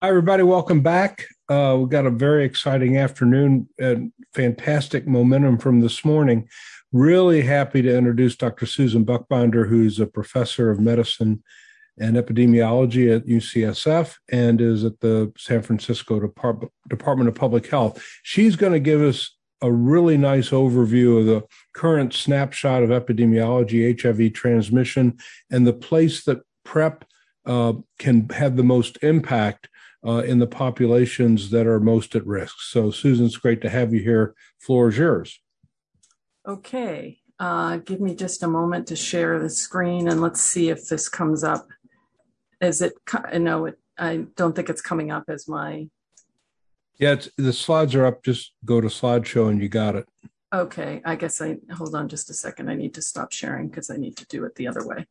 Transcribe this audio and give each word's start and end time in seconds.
Hi, 0.00 0.10
everybody. 0.10 0.44
Welcome 0.44 0.80
back. 0.80 1.26
Uh, 1.48 1.74
we've 1.76 1.88
got 1.88 2.06
a 2.06 2.10
very 2.10 2.44
exciting 2.44 2.96
afternoon 2.96 3.68
and 3.80 4.12
fantastic 4.32 5.08
momentum 5.08 5.58
from 5.58 5.80
this 5.80 6.04
morning. 6.04 6.48
Really 6.92 7.42
happy 7.42 7.82
to 7.82 7.96
introduce 7.96 8.36
Dr. 8.36 8.64
Susan 8.64 9.04
Buchbinder, 9.04 9.68
who's 9.68 9.98
a 9.98 10.06
professor 10.06 10.70
of 10.70 10.78
medicine 10.78 11.42
and 11.98 12.16
epidemiology 12.16 13.12
at 13.12 13.26
UCSF 13.26 14.14
and 14.30 14.60
is 14.60 14.84
at 14.84 15.00
the 15.00 15.32
San 15.36 15.62
Francisco 15.62 16.20
Depart- 16.20 16.70
Department 16.88 17.28
of 17.28 17.34
Public 17.34 17.66
Health. 17.66 18.00
She's 18.22 18.54
going 18.54 18.74
to 18.74 18.78
give 18.78 19.02
us 19.02 19.36
a 19.62 19.72
really 19.72 20.16
nice 20.16 20.50
overview 20.50 21.18
of 21.18 21.26
the 21.26 21.42
current 21.74 22.14
snapshot 22.14 22.84
of 22.84 22.90
epidemiology, 22.90 24.00
HIV 24.00 24.32
transmission, 24.32 25.18
and 25.50 25.66
the 25.66 25.72
place 25.72 26.22
that 26.22 26.38
PrEP 26.64 27.04
uh, 27.46 27.72
can 27.98 28.28
have 28.28 28.54
the 28.54 28.62
most 28.62 28.96
impact 29.02 29.68
uh, 30.08 30.22
in 30.22 30.38
the 30.38 30.46
populations 30.46 31.50
that 31.50 31.66
are 31.66 31.78
most 31.78 32.14
at 32.14 32.26
risk. 32.26 32.62
So, 32.62 32.90
Susan, 32.90 33.26
it's 33.26 33.36
great 33.36 33.60
to 33.60 33.68
have 33.68 33.92
you 33.92 34.00
here. 34.00 34.34
Floor 34.58 34.88
is 34.88 34.96
yours. 34.96 35.38
Okay. 36.46 37.18
Uh, 37.38 37.76
give 37.76 38.00
me 38.00 38.14
just 38.14 38.42
a 38.42 38.48
moment 38.48 38.86
to 38.86 38.96
share 38.96 39.38
the 39.38 39.50
screen 39.50 40.08
and 40.08 40.22
let's 40.22 40.40
see 40.40 40.70
if 40.70 40.88
this 40.88 41.10
comes 41.10 41.44
up. 41.44 41.68
Is 42.60 42.80
it? 42.80 42.94
No, 43.34 43.66
it, 43.66 43.78
I 43.98 44.24
don't 44.34 44.56
think 44.56 44.70
it's 44.70 44.80
coming 44.80 45.10
up 45.10 45.24
as 45.28 45.46
my. 45.46 45.88
Yeah, 46.98 47.16
the 47.36 47.52
slides 47.52 47.94
are 47.94 48.06
up. 48.06 48.24
Just 48.24 48.54
go 48.64 48.80
to 48.80 48.88
slideshow 48.88 49.50
and 49.50 49.60
you 49.62 49.68
got 49.68 49.94
it. 49.94 50.08
Okay, 50.52 51.02
I 51.04 51.14
guess 51.16 51.42
I 51.42 51.58
hold 51.76 51.94
on 51.94 52.08
just 52.08 52.30
a 52.30 52.34
second. 52.34 52.70
I 52.70 52.74
need 52.74 52.94
to 52.94 53.02
stop 53.02 53.30
sharing 53.30 53.68
because 53.68 53.90
I 53.90 53.96
need 53.96 54.16
to 54.16 54.26
do 54.26 54.44
it 54.44 54.54
the 54.54 54.66
other 54.66 54.84
way. 54.84 55.06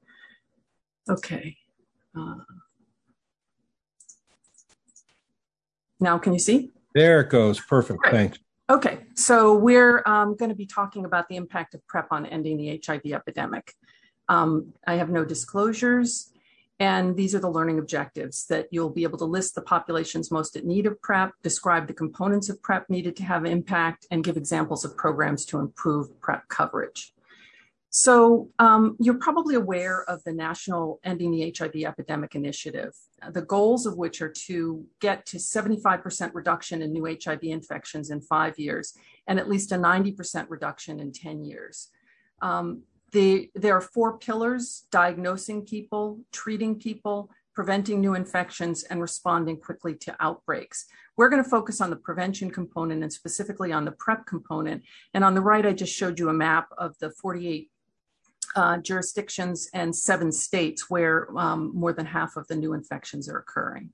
Okay. 1.10 1.56
Uh, 2.18 2.36
Now, 6.00 6.18
can 6.18 6.34
you 6.34 6.40
see? 6.40 6.72
There 6.94 7.22
it 7.22 7.30
goes. 7.30 7.60
Perfect. 7.60 8.00
Great. 8.00 8.12
Thanks. 8.12 8.40
Okay, 8.70 9.00
so 9.16 9.56
we're 9.56 10.04
um, 10.06 10.36
going 10.36 10.50
to 10.50 10.56
be 10.56 10.66
talking 10.66 11.06
about 11.06 11.30
the 11.30 11.38
impact 11.38 11.74
of 11.74 11.86
PrEP 11.88 12.08
on 12.12 12.26
ending 12.26 12.58
the 12.58 12.82
HIV 12.86 13.14
epidemic. 13.14 13.74
Um, 14.28 14.74
I 14.86 14.96
have 14.96 15.10
no 15.10 15.24
disclosures, 15.24 16.34
and 16.78 17.16
these 17.16 17.34
are 17.34 17.40
the 17.40 17.50
learning 17.50 17.80
objectives 17.80 18.46
that 18.48 18.68
you'll 18.72 18.90
be 18.90 19.04
able 19.04 19.18
to 19.20 19.26
list 19.26 19.56
the 19.56 19.62
populations 19.62 20.32
most 20.32 20.58
at 20.58 20.66
need 20.66 20.86
of 20.86 21.02
PrEP, 21.02 21.32
describe 21.44 21.88
the 21.88 21.94
components 21.94 22.50
of 22.50 22.62
PrEP 22.62 22.90
needed 22.90 23.16
to 23.16 23.24
have 23.24 23.46
impact, 23.46 24.06
and 24.12 24.22
give 24.22 24.36
examples 24.36 24.84
of 24.84 24.98
programs 24.98 25.46
to 25.46 25.60
improve 25.60 26.20
PrEP 26.20 26.46
coverage. 26.50 27.14
So 27.90 28.50
um, 28.60 28.98
you're 29.00 29.20
probably 29.20 29.56
aware 29.56 30.04
of 30.04 30.24
the 30.24 30.34
National 30.34 31.00
Ending 31.04 31.32
the 31.32 31.54
HIV 31.58 31.76
Epidemic 31.86 32.36
Initiative, 32.36 32.94
the 33.32 33.42
goals 33.42 33.86
of 33.86 33.98
which 33.98 34.22
are 34.22 34.32
to 34.48 34.86
get 35.00 35.26
to 35.28 35.38
75% 35.38 36.32
reduction 36.34 36.82
in 36.82 36.92
new 36.92 37.06
HIV 37.06 37.44
infections 37.44 38.12
in 38.12 38.22
five 38.22 38.60
years 38.60 38.94
and 39.28 39.40
at 39.40 39.50
least 39.50 39.72
a 39.72 39.76
90% 39.76 40.46
reduction 40.50 41.00
in 41.00 41.12
10 41.12 41.44
years. 41.46 41.90
Um, 42.42 42.84
the, 43.14 43.50
there 43.56 43.76
are 43.76 43.82
four 43.82 44.18
pillars, 44.18 44.86
diagnosing 44.92 45.66
people, 45.66 46.20
treating 46.34 46.78
people, 46.78 47.30
preventing 47.56 48.02
new 48.02 48.14
infections, 48.16 48.84
and 48.84 49.02
responding 49.02 49.58
quickly 49.58 49.96
to 49.96 50.16
outbreaks. 50.20 50.86
We're 51.16 51.30
going 51.30 51.44
to 51.44 51.50
focus 51.50 51.82
on 51.82 51.90
the 51.90 51.96
prevention 51.96 52.52
component 52.52 53.02
and 53.02 53.12
specifically 53.12 53.72
on 53.72 53.86
the 53.86 53.92
PrEP 53.94 54.26
component. 54.28 54.84
And 55.14 55.24
on 55.24 55.34
the 55.34 55.42
right, 55.42 55.66
I 55.66 55.74
just 55.74 55.96
showed 55.96 56.20
you 56.20 56.30
a 56.30 56.34
map 56.34 56.68
of 56.78 56.96
the 57.00 57.10
48 57.10 57.72
uh, 58.58 58.78
jurisdictions 58.78 59.70
and 59.76 59.96
seven 59.96 60.32
states 60.32 60.90
where 60.90 61.28
um, 61.38 61.72
more 61.76 61.94
than 61.94 62.08
half 62.08 62.36
of 62.36 62.48
the 62.48 62.56
new 62.56 62.74
infections 62.74 63.30
are 63.30 63.38
occurring. 63.38 63.92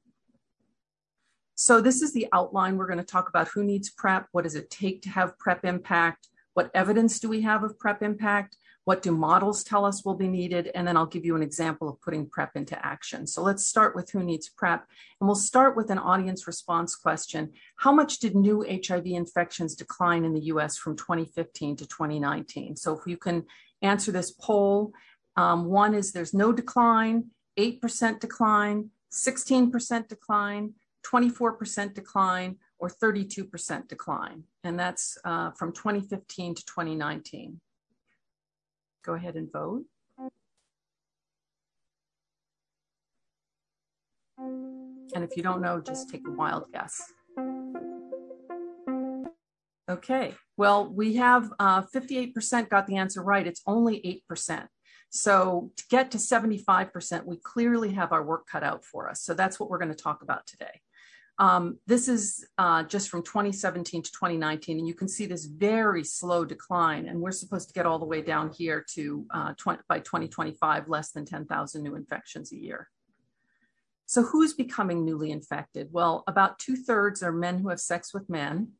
So 1.55 1.81
this 1.81 2.01
is 2.01 2.13
the 2.13 2.27
outline. 2.31 2.77
We're 2.77 2.87
going 2.87 2.97
to 2.97 3.03
talk 3.03 3.27
about 3.27 3.49
who 3.49 3.63
needs 3.63 3.89
PrEP, 3.89 4.27
what 4.31 4.45
does 4.45 4.55
it 4.55 4.69
take 4.69 5.01
to 5.01 5.09
have 5.09 5.37
PrEP 5.37 5.65
impact, 5.65 6.29
what 6.53 6.71
evidence 6.73 7.19
do 7.19 7.27
we 7.27 7.41
have 7.41 7.63
of 7.63 7.77
PrEP 7.77 8.01
impact, 8.01 8.55
what 8.85 9.01
do 9.01 9.11
models 9.11 9.63
tell 9.63 9.83
us 9.85 10.05
will 10.05 10.15
be 10.15 10.27
needed, 10.27 10.71
and 10.75 10.87
then 10.87 10.95
I'll 10.95 11.05
give 11.05 11.25
you 11.25 11.35
an 11.35 11.43
example 11.43 11.89
of 11.89 12.01
putting 12.01 12.29
PrEP 12.29 12.55
into 12.55 12.85
action. 12.85 13.27
So 13.27 13.41
let's 13.41 13.65
start 13.65 13.95
with 13.95 14.11
who 14.11 14.23
needs 14.23 14.49
PrEP, 14.49 14.85
and 15.19 15.27
we'll 15.27 15.35
start 15.35 15.75
with 15.75 15.89
an 15.89 15.99
audience 15.99 16.47
response 16.47 16.95
question. 16.95 17.51
How 17.77 17.91
much 17.91 18.19
did 18.19 18.35
new 18.35 18.65
HIV 18.65 19.07
infections 19.07 19.75
decline 19.75 20.23
in 20.23 20.33
the 20.33 20.45
US 20.45 20.77
from 20.77 20.95
2015 20.95 21.77
to 21.77 21.87
2019? 21.87 22.77
So 22.77 22.97
if 22.97 23.05
you 23.05 23.17
can 23.17 23.45
answer 23.83 24.11
this 24.11 24.31
poll. 24.31 24.93
Um, 25.35 25.65
one 25.65 25.93
is 25.93 26.11
there's 26.11 26.33
no 26.33 26.51
decline, 26.51 27.25
8% 27.59 28.19
decline, 28.19 28.89
16% 29.11 30.07
decline, 30.07 30.73
24% 31.05 31.93
decline, 31.93 32.57
or 32.79 32.89
32% 32.89 33.87
decline. 33.87 34.43
And 34.63 34.79
that's 34.79 35.17
uh, 35.23 35.51
from 35.51 35.73
2015 35.73 36.55
to 36.55 36.65
2019. 36.65 37.59
Go 39.05 39.13
ahead 39.13 39.35
and 39.35 39.51
vote. 39.51 39.85
And 44.37 45.23
if 45.23 45.37
you 45.37 45.43
don't 45.43 45.61
know, 45.61 45.79
just 45.79 46.09
take 46.09 46.27
a 46.27 46.31
wild 46.31 46.71
guess. 46.71 47.01
Okay, 49.89 50.33
well, 50.55 50.87
we 50.87 51.15
have 51.15 51.51
uh, 51.59 51.81
58% 51.81 52.69
got 52.69 52.87
the 52.87 52.95
answer 52.95 53.21
right. 53.21 53.45
It's 53.45 53.61
only 53.67 54.21
8%. 54.29 54.67
So 55.09 55.71
to 55.75 55.83
get 55.89 56.09
to 56.11 56.17
75%, 56.17 57.25
we 57.25 57.37
clearly 57.37 57.91
have 57.91 58.13
our 58.13 58.23
work 58.23 58.47
cut 58.47 58.63
out 58.63 58.85
for 58.85 59.09
us. 59.09 59.21
So 59.21 59.33
that's 59.33 59.59
what 59.59 59.69
we're 59.69 59.77
going 59.77 59.93
to 59.93 60.03
talk 60.03 60.21
about 60.21 60.47
today. 60.47 60.81
Um, 61.37 61.79
this 61.85 62.07
is 62.07 62.45
uh, 62.57 62.83
just 62.83 63.09
from 63.09 63.23
2017 63.23 64.03
to 64.03 64.11
2019, 64.11 64.79
and 64.79 64.87
you 64.87 64.93
can 64.93 65.07
see 65.07 65.25
this 65.25 65.45
very 65.45 66.03
slow 66.03 66.45
decline. 66.45 67.07
And 67.07 67.19
we're 67.19 67.31
supposed 67.31 67.67
to 67.67 67.73
get 67.73 67.85
all 67.85 67.99
the 67.99 68.05
way 68.05 68.21
down 68.21 68.51
here 68.51 68.85
to 68.93 69.25
uh, 69.31 69.53
20, 69.57 69.81
by 69.89 69.99
2025, 69.99 70.87
less 70.87 71.11
than 71.11 71.25
10,000 71.25 71.83
new 71.83 71.95
infections 71.95 72.51
a 72.51 72.57
year. 72.57 72.87
So 74.05 74.23
who's 74.23 74.53
becoming 74.53 75.05
newly 75.05 75.31
infected? 75.31 75.89
Well, 75.91 76.23
about 76.27 76.59
two 76.59 76.75
thirds 76.75 77.23
are 77.23 77.31
men 77.31 77.59
who 77.59 77.69
have 77.69 77.79
sex 77.79 78.13
with 78.13 78.29
men 78.29 78.73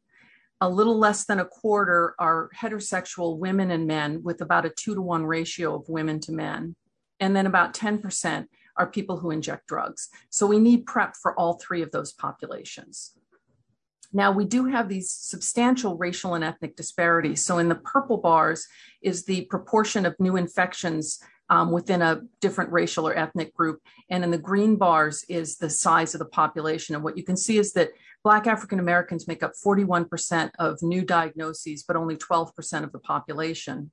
a 0.63 0.69
little 0.69 0.97
less 0.97 1.25
than 1.25 1.41
a 1.41 1.46
quarter 1.46 2.16
are 2.19 2.50
heterosexual 2.57 3.38
women 3.38 3.69
and 3.69 3.85
men 3.85 4.24
with 4.24 4.40
about 4.40 4.66
a 4.66 4.69
two 4.69 4.96
to 4.96 5.01
one 5.01 5.25
ratio 5.25 5.75
of 5.75 5.90
women 5.90 6.22
to 6.22 6.31
men. 6.31 6.78
And 7.19 7.35
then 7.35 7.46
about 7.46 7.74
10% 7.74 8.46
are 8.78 8.88
people 8.88 9.18
who 9.18 9.29
inject 9.29 9.68
drugs. 9.68 10.07
So 10.29 10.47
we 10.47 10.59
need 10.59 10.85
PrEP 10.85 11.18
for 11.22 11.38
all 11.38 11.56
three 11.56 11.81
of 11.81 11.91
those 11.91 12.13
populations. 12.13 13.12
Now, 14.13 14.31
we 14.31 14.46
do 14.46 14.68
have 14.68 14.88
these 14.88 15.12
substantial 15.12 15.97
racial 15.97 16.34
and 16.34 16.46
ethnic 16.46 16.78
disparities. 16.78 17.44
So, 17.44 17.57
in 17.57 17.68
the 17.68 17.75
purple 17.75 18.18
bars 18.18 18.68
is 19.01 19.25
the 19.25 19.45
proportion 19.45 20.06
of 20.06 20.16
new 20.19 20.38
infections 20.38 21.19
um, 21.53 21.69
within 21.69 22.02
a 22.02 22.22
different 22.41 22.72
racial 22.72 23.08
or 23.08 23.16
ethnic 23.16 23.53
group. 23.53 23.80
And 24.09 24.24
in 24.24 24.31
the 24.31 24.40
green 24.40 24.75
bars 24.75 25.24
is 25.30 25.58
the 25.58 25.69
size 25.69 26.16
of 26.16 26.19
the 26.19 26.25
population. 26.25 26.96
And 26.96 27.03
what 27.03 27.16
you 27.16 27.24
can 27.24 27.38
see 27.38 27.59
is 27.59 27.74
that 27.74 27.91
Black 28.24 28.47
African 28.47 28.80
Americans 28.80 29.28
make 29.28 29.44
up 29.44 29.52
41% 29.63 30.50
of 30.58 30.81
new 30.81 31.03
diagnoses, 31.03 31.84
but 31.84 31.96
only 31.96 32.18
12% 32.18 32.84
of 32.84 32.92
the 32.92 32.97
population. 32.97 33.92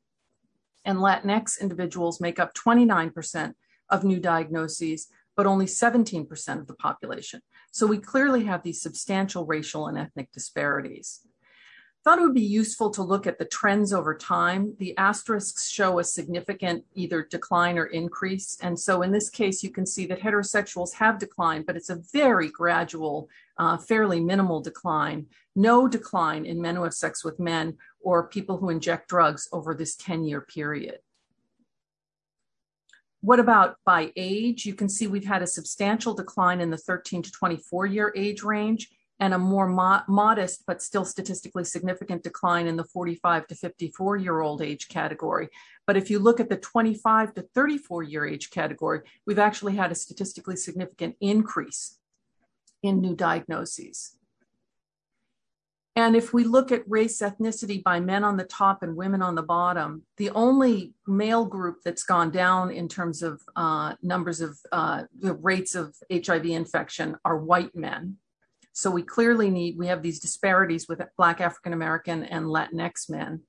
And 0.86 1.00
Latinx 1.00 1.60
individuals 1.60 2.18
make 2.18 2.38
up 2.38 2.54
29% 2.54 3.52
of 3.90 4.04
new 4.04 4.20
diagnoses, 4.20 5.08
but 5.36 5.46
only 5.46 5.66
17% 5.66 6.60
of 6.60 6.66
the 6.66 6.74
population. 6.74 7.42
So 7.72 7.86
we 7.86 7.98
clearly 7.98 8.44
have 8.44 8.62
these 8.62 8.80
substantial 8.80 9.44
racial 9.44 9.86
and 9.86 9.98
ethnic 9.98 10.32
disparities 10.32 11.20
thought 12.02 12.18
it 12.18 12.22
would 12.22 12.34
be 12.34 12.40
useful 12.40 12.90
to 12.90 13.02
look 13.02 13.26
at 13.26 13.38
the 13.38 13.44
trends 13.44 13.92
over 13.92 14.14
time. 14.14 14.74
The 14.78 14.96
asterisks 14.96 15.68
show 15.68 15.98
a 15.98 16.04
significant 16.04 16.84
either 16.94 17.26
decline 17.30 17.76
or 17.76 17.86
increase. 17.86 18.56
And 18.62 18.78
so 18.78 19.02
in 19.02 19.12
this 19.12 19.28
case, 19.28 19.62
you 19.62 19.70
can 19.70 19.84
see 19.84 20.06
that 20.06 20.20
heterosexuals 20.20 20.94
have 20.94 21.18
declined, 21.18 21.66
but 21.66 21.76
it's 21.76 21.90
a 21.90 22.00
very 22.12 22.48
gradual, 22.48 23.28
uh, 23.58 23.76
fairly 23.76 24.18
minimal 24.18 24.60
decline. 24.62 25.26
No 25.54 25.86
decline 25.86 26.46
in 26.46 26.62
men 26.62 26.76
who 26.76 26.84
have 26.84 26.94
sex 26.94 27.22
with 27.22 27.38
men 27.38 27.76
or 28.00 28.28
people 28.28 28.56
who 28.56 28.70
inject 28.70 29.08
drugs 29.08 29.48
over 29.52 29.74
this 29.74 29.94
10 29.96 30.24
year 30.24 30.40
period. 30.40 31.00
What 33.20 33.40
about 33.40 33.76
by 33.84 34.12
age? 34.16 34.64
You 34.64 34.72
can 34.72 34.88
see 34.88 35.06
we've 35.06 35.26
had 35.26 35.42
a 35.42 35.46
substantial 35.46 36.14
decline 36.14 36.62
in 36.62 36.70
the 36.70 36.78
13 36.78 37.22
to 37.22 37.30
24 37.30 37.86
year 37.86 38.12
age 38.16 38.42
range 38.42 38.88
and 39.20 39.34
a 39.34 39.38
more 39.38 39.68
mo- 39.68 40.02
modest 40.08 40.64
but 40.66 40.82
still 40.82 41.04
statistically 41.04 41.64
significant 41.64 42.22
decline 42.22 42.66
in 42.66 42.76
the 42.76 42.84
45 42.84 43.46
to 43.46 43.54
54 43.54 44.16
year 44.16 44.40
old 44.40 44.62
age 44.62 44.88
category. 44.88 45.48
But 45.86 45.96
if 45.96 46.10
you 46.10 46.18
look 46.18 46.40
at 46.40 46.48
the 46.48 46.56
25 46.56 47.34
to 47.34 47.42
34 47.54 48.02
year 48.02 48.26
age 48.26 48.50
category, 48.50 49.00
we've 49.26 49.38
actually 49.38 49.76
had 49.76 49.92
a 49.92 49.94
statistically 49.94 50.56
significant 50.56 51.16
increase 51.20 51.98
in 52.82 53.00
new 53.00 53.14
diagnoses. 53.14 54.16
And 55.96 56.16
if 56.16 56.32
we 56.32 56.44
look 56.44 56.72
at 56.72 56.88
race 56.88 57.20
ethnicity 57.20 57.82
by 57.82 58.00
men 58.00 58.24
on 58.24 58.36
the 58.36 58.44
top 58.44 58.82
and 58.82 58.96
women 58.96 59.22
on 59.22 59.34
the 59.34 59.42
bottom, 59.42 60.04
the 60.16 60.30
only 60.30 60.94
male 61.06 61.44
group 61.44 61.78
that's 61.84 62.04
gone 62.04 62.30
down 62.30 62.70
in 62.70 62.88
terms 62.88 63.22
of 63.22 63.42
uh, 63.56 63.94
numbers 64.00 64.40
of 64.40 64.58
uh, 64.72 65.02
the 65.18 65.34
rates 65.34 65.74
of 65.74 65.94
HIV 66.10 66.46
infection 66.46 67.16
are 67.24 67.36
white 67.36 67.74
men. 67.74 68.16
So 68.72 68.90
we 68.90 69.02
clearly 69.02 69.50
need, 69.50 69.76
we 69.78 69.88
have 69.88 70.02
these 70.02 70.20
disparities 70.20 70.86
with 70.88 71.02
Black 71.16 71.40
African 71.40 71.72
American 71.72 72.24
and 72.24 72.46
Latinx 72.46 73.10
men. 73.10 73.42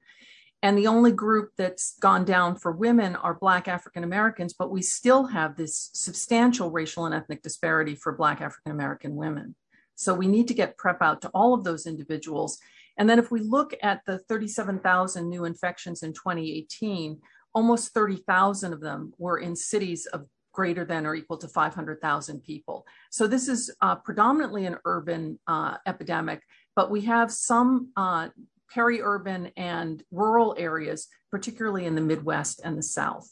And 0.63 0.77
the 0.77 0.87
only 0.87 1.11
group 1.11 1.51
that's 1.57 1.97
gone 1.99 2.23
down 2.23 2.55
for 2.55 2.71
women 2.71 3.15
are 3.15 3.33
Black 3.33 3.67
African 3.67 4.03
Americans, 4.03 4.53
but 4.53 4.71
we 4.71 4.81
still 4.81 5.25
have 5.25 5.55
this 5.55 5.89
substantial 5.93 6.69
racial 6.69 7.05
and 7.05 7.15
ethnic 7.15 7.41
disparity 7.41 7.95
for 7.95 8.15
Black 8.15 8.41
African 8.41 8.71
American 8.71 9.15
women. 9.15 9.55
So 9.95 10.13
we 10.13 10.27
need 10.27 10.47
to 10.49 10.53
get 10.53 10.77
PrEP 10.77 11.01
out 11.01 11.21
to 11.21 11.29
all 11.29 11.53
of 11.53 11.63
those 11.63 11.87
individuals. 11.87 12.59
And 12.97 13.09
then 13.09 13.17
if 13.17 13.31
we 13.31 13.39
look 13.39 13.73
at 13.81 14.01
the 14.05 14.19
37,000 14.19 15.27
new 15.27 15.45
infections 15.45 16.03
in 16.03 16.13
2018, 16.13 17.19
almost 17.53 17.93
30,000 17.93 18.73
of 18.73 18.81
them 18.81 19.13
were 19.17 19.39
in 19.39 19.55
cities 19.55 20.05
of 20.07 20.25
greater 20.51 20.85
than 20.85 21.05
or 21.05 21.15
equal 21.15 21.37
to 21.37 21.47
500,000 21.47 22.43
people. 22.43 22.85
So 23.09 23.27
this 23.27 23.47
is 23.47 23.73
uh, 23.81 23.95
predominantly 23.95 24.65
an 24.65 24.77
urban 24.85 25.39
uh, 25.47 25.77
epidemic, 25.85 26.41
but 26.75 26.91
we 26.91 27.01
have 27.01 27.31
some 27.31 27.89
uh, 27.95 28.29
peri-urban 28.73 29.51
and 29.57 30.03
rural 30.11 30.55
areas, 30.57 31.07
particularly 31.29 31.85
in 31.85 31.95
the 31.95 32.01
Midwest 32.01 32.61
and 32.63 32.77
the 32.77 32.83
South. 32.83 33.29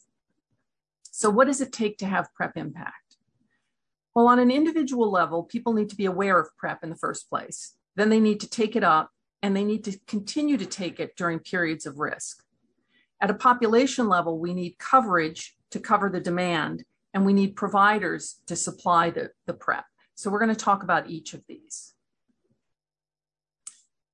So 1.12 1.30
what 1.30 1.48
does 1.48 1.62
it 1.62 1.74
take 1.74 1.98
to 1.98 2.06
have 2.06 2.33
PrEP 2.33 2.57
impact? 2.57 3.18
Well, 4.15 4.27
on 4.27 4.39
an 4.39 4.51
individual 4.51 5.12
level, 5.12 5.44
people 5.44 5.74
need 5.74 5.89
to 5.89 5.95
be 5.95 6.06
aware 6.06 6.39
of 6.39 6.56
PrEP 6.57 6.83
in 6.83 6.89
the 6.89 6.95
first 6.95 7.30
place. 7.30 7.75
Then 7.95 8.10
they 8.10 8.19
need 8.19 8.39
to 8.42 8.50
take 8.50 8.75
it 8.75 8.83
up 8.83 9.12
and 9.42 9.56
they 9.56 9.63
need 9.63 9.83
to 9.86 10.00
continue 10.07 10.57
to 10.57 10.65
take 10.65 11.00
it 11.00 11.15
during 11.15 11.39
periods 11.39 11.86
of 11.86 12.00
risk. 12.00 12.44
At 13.22 13.30
a 13.30 13.33
population 13.33 14.07
level, 14.07 14.39
we 14.39 14.54
need 14.54 14.77
coverage 14.77 15.56
to 15.72 15.80
cover 15.80 16.10
the 16.10 16.19
demand 16.19 16.83
and 17.13 17.25
we 17.25 17.33
need 17.33 17.56
providers 17.56 18.41
to 18.47 18.56
supply 18.56 19.09
the, 19.09 19.31
the 19.47 19.53
PrEP. 19.53 19.85
So 20.15 20.29
we're 20.29 20.39
going 20.39 20.56
to 20.56 20.65
talk 20.65 20.83
about 20.83 21.09
each 21.09 21.33
of 21.33 21.44
these. 21.47 21.94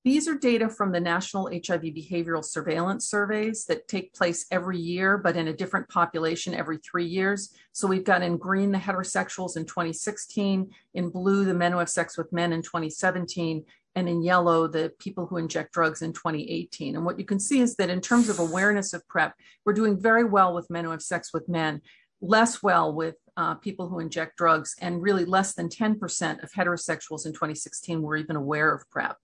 These 0.05 0.27
are 0.27 0.35
data 0.35 0.69
from 0.69 0.91
the 0.91 0.99
National 0.99 1.47
HIV 1.47 1.81
Behavioral 1.81 2.45
Surveillance 2.45 3.07
Surveys 3.07 3.65
that 3.65 3.87
take 3.87 4.13
place 4.13 4.45
every 4.51 4.77
year, 4.77 5.17
but 5.17 5.35
in 5.35 5.47
a 5.47 5.53
different 5.53 5.89
population 5.89 6.53
every 6.53 6.77
three 6.77 7.07
years. 7.07 7.55
So 7.71 7.87
we've 7.87 8.03
got 8.03 8.21
in 8.21 8.37
green 8.37 8.71
the 8.71 8.77
heterosexuals 8.77 9.57
in 9.57 9.65
2016, 9.65 10.69
in 10.93 11.09
blue 11.09 11.43
the 11.43 11.55
men 11.55 11.71
who 11.71 11.79
have 11.79 11.89
sex 11.89 12.19
with 12.19 12.31
men 12.31 12.53
in 12.53 12.61
2017, 12.61 13.65
and 13.95 14.07
in 14.07 14.21
yellow 14.21 14.67
the 14.67 14.91
people 14.99 15.25
who 15.25 15.37
inject 15.37 15.73
drugs 15.73 16.03
in 16.03 16.13
2018. 16.13 16.95
And 16.95 17.03
what 17.03 17.17
you 17.17 17.25
can 17.25 17.39
see 17.39 17.61
is 17.61 17.75
that 17.77 17.89
in 17.89 17.99
terms 17.99 18.29
of 18.29 18.37
awareness 18.37 18.93
of 18.93 19.07
PrEP, 19.07 19.33
we're 19.65 19.73
doing 19.73 19.99
very 19.99 20.23
well 20.23 20.53
with 20.53 20.69
men 20.69 20.85
who 20.85 20.91
have 20.91 21.01
sex 21.01 21.33
with 21.33 21.49
men, 21.49 21.81
less 22.27 22.63
well 22.63 22.93
with 22.93 23.15
uh, 23.37 23.55
people 23.55 23.87
who 23.87 23.99
inject 23.99 24.37
drugs, 24.37 24.75
and 24.81 25.01
really 25.01 25.25
less 25.25 25.53
than 25.53 25.69
10% 25.69 26.43
of 26.43 26.51
heterosexuals 26.51 27.25
in 27.25 27.33
2016 27.33 28.01
were 28.01 28.15
even 28.15 28.35
aware 28.35 28.73
of 28.73 28.89
PrEP. 28.89 29.17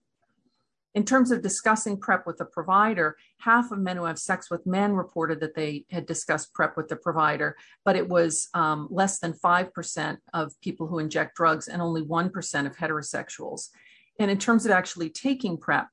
In 0.94 1.04
terms 1.04 1.30
of 1.30 1.40
discussing 1.40 1.96
PrEP 1.96 2.26
with 2.26 2.38
a 2.42 2.44
provider, 2.44 3.16
half 3.38 3.72
of 3.72 3.78
men 3.78 3.96
who 3.96 4.04
have 4.04 4.18
sex 4.18 4.50
with 4.50 4.66
men 4.66 4.92
reported 4.92 5.40
that 5.40 5.54
they 5.54 5.86
had 5.90 6.04
discussed 6.04 6.52
PrEP 6.52 6.76
with 6.76 6.88
the 6.88 6.96
provider, 6.96 7.56
but 7.84 7.96
it 7.96 8.06
was 8.06 8.48
um, 8.52 8.88
less 8.90 9.18
than 9.18 9.32
5% 9.32 10.18
of 10.34 10.60
people 10.60 10.86
who 10.86 10.98
inject 10.98 11.34
drugs 11.34 11.68
and 11.68 11.80
only 11.80 12.02
1% 12.02 12.66
of 12.66 12.76
heterosexuals. 12.76 13.70
And 14.18 14.30
in 14.30 14.38
terms 14.38 14.66
of 14.66 14.72
actually 14.72 15.08
taking 15.08 15.56
PrEP, 15.56 15.88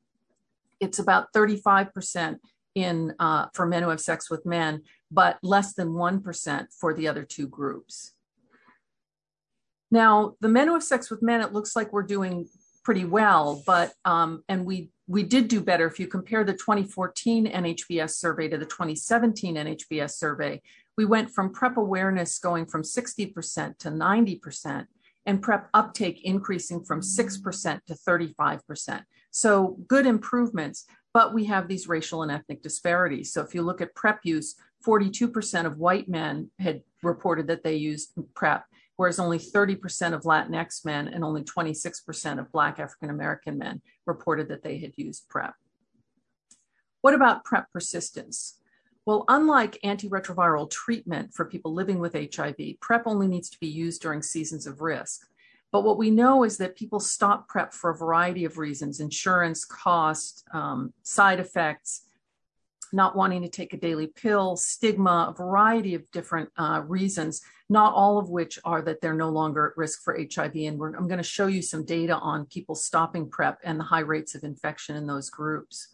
it's 0.82 1.00
about 1.00 1.32
35% 1.34 2.40
in 2.80 3.14
uh, 3.20 3.48
for 3.54 3.66
men 3.66 3.84
who 3.84 3.90
have 3.90 4.02
sex 4.02 4.30
with 4.30 4.46
men, 4.46 4.84
but 5.12 5.38
less 5.44 5.74
than 5.74 5.90
1% 5.90 6.68
for 6.80 6.94
the 6.94 7.08
other 7.08 7.24
two 7.24 7.48
groups. 7.48 8.14
Now, 9.92 10.36
the 10.40 10.50
men 10.50 10.68
who 10.68 10.74
have 10.74 10.84
sex 10.84 11.10
with 11.10 11.22
men, 11.22 11.42
it 11.42 11.54
looks 11.54 11.76
like 11.76 11.92
we're 11.92 12.04
doing 12.04 12.48
pretty 12.84 13.06
well, 13.06 13.64
but 13.66 13.94
um, 14.06 14.44
and 14.48 14.66
we 14.66 14.90
we 15.08 15.24
did 15.24 15.48
do 15.48 15.60
better 15.60 15.88
if 15.88 16.00
you 16.00 16.08
compare 16.08 16.44
the 16.44 16.54
2014 16.54 17.48
NHBS 17.48 18.12
survey 18.12 18.48
to 18.48 18.58
the 18.58 18.66
2017 18.66 19.56
NHBS 19.56 20.12
survey. 20.12 20.62
We 20.98 21.06
went 21.06 21.32
from 21.32 21.52
PrEP 21.52 21.78
awareness 21.78 22.38
going 22.38 22.68
from 22.68 22.84
60% 22.84 23.78
to 23.80 23.90
90%, 23.90 24.86
and 25.26 25.42
PrEP 25.42 25.68
uptake 25.74 26.22
increasing 26.24 26.84
from 26.84 27.02
6% 27.02 27.84
to 27.86 27.94
35%. 27.94 29.04
So 29.32 29.78
good 29.88 30.06
improvements, 30.06 30.86
but 31.14 31.34
we 31.34 31.46
have 31.46 31.68
these 31.68 31.88
racial 31.88 32.24
and 32.24 32.32
ethnic 32.32 32.62
disparities. 32.62 33.34
So 33.34 33.42
if 33.42 33.56
you 33.56 33.62
look 33.62 33.82
at 33.82 33.96
PrEP 33.96 34.20
use, 34.24 34.56
42% 34.86 35.66
of 35.66 35.78
white 35.78 36.08
men 36.08 36.52
had 36.60 36.82
reported 37.04 37.48
that 37.48 37.64
they 37.64 37.76
used 37.76 38.14
PrEP, 38.36 38.64
whereas 38.96 39.20
only 39.20 39.40
30% 39.40 40.14
of 40.14 40.24
Latinx 40.24 40.86
men 40.86 41.08
and 41.08 41.24
only 41.24 41.44
26% 41.44 42.40
of 42.40 42.52
Black 42.52 42.80
African 42.80 43.10
American 43.10 43.58
men 43.58 43.82
reported 44.06 44.48
that 44.50 44.64
they 44.64 44.78
had 44.78 44.94
used 44.96 45.28
PrEP. 45.30 45.54
What 47.02 47.14
about 47.14 47.44
PrEP 47.46 47.72
persistence? 47.72 48.56
Well, 49.06 49.26
unlike 49.28 49.80
antiretroviral 49.84 50.70
treatment 50.70 51.34
for 51.34 51.46
people 51.46 51.74
living 51.74 52.00
with 52.00 52.14
HIV, 52.14 52.80
PrEP 52.80 53.04
only 53.06 53.28
needs 53.28 53.50
to 53.50 53.60
be 53.60 53.68
used 53.68 54.02
during 54.02 54.22
seasons 54.22 54.68
of 54.68 54.82
risk. 54.82 55.28
But 55.72 55.84
what 55.84 55.98
we 55.98 56.10
know 56.10 56.44
is 56.44 56.58
that 56.58 56.76
people 56.76 57.00
stop 57.00 57.48
PrEP 57.48 57.74
for 57.74 57.92
a 57.92 57.98
variety 57.98 58.46
of 58.46 58.58
reasons 58.58 59.00
insurance, 59.00 59.66
cost, 59.66 60.44
um, 60.52 60.94
side 61.04 61.40
effects, 61.40 62.06
not 62.92 63.16
wanting 63.16 63.44
to 63.44 63.50
take 63.50 63.74
a 63.74 63.78
daily 63.78 64.08
pill, 64.08 64.56
stigma, 64.56 65.30
a 65.30 65.38
variety 65.38 65.94
of 65.94 66.10
different 66.12 66.50
uh, 66.58 66.82
reasons, 66.88 67.42
not 67.70 67.94
all 67.94 68.18
of 68.18 68.30
which 68.30 68.58
are 68.66 68.82
that 68.82 69.00
they're 69.00 69.14
no 69.14 69.30
longer 69.30 69.68
at 69.68 69.78
risk 69.78 70.02
for 70.04 70.18
HIV. 70.18 70.56
And 70.56 70.82
I'm 70.82 71.08
going 71.08 71.18
to 71.18 71.24
show 71.24 71.48
you 71.48 71.62
some 71.62 71.86
data 71.86 72.16
on 72.16 72.46
people 72.46 72.74
stopping 72.74 73.30
PrEP 73.30 73.60
and 73.64 73.80
the 73.80 73.84
high 73.84 74.00
rates 74.00 74.34
of 74.34 74.44
infection 74.44 74.96
in 74.96 75.06
those 75.06 75.30
groups. 75.30 75.90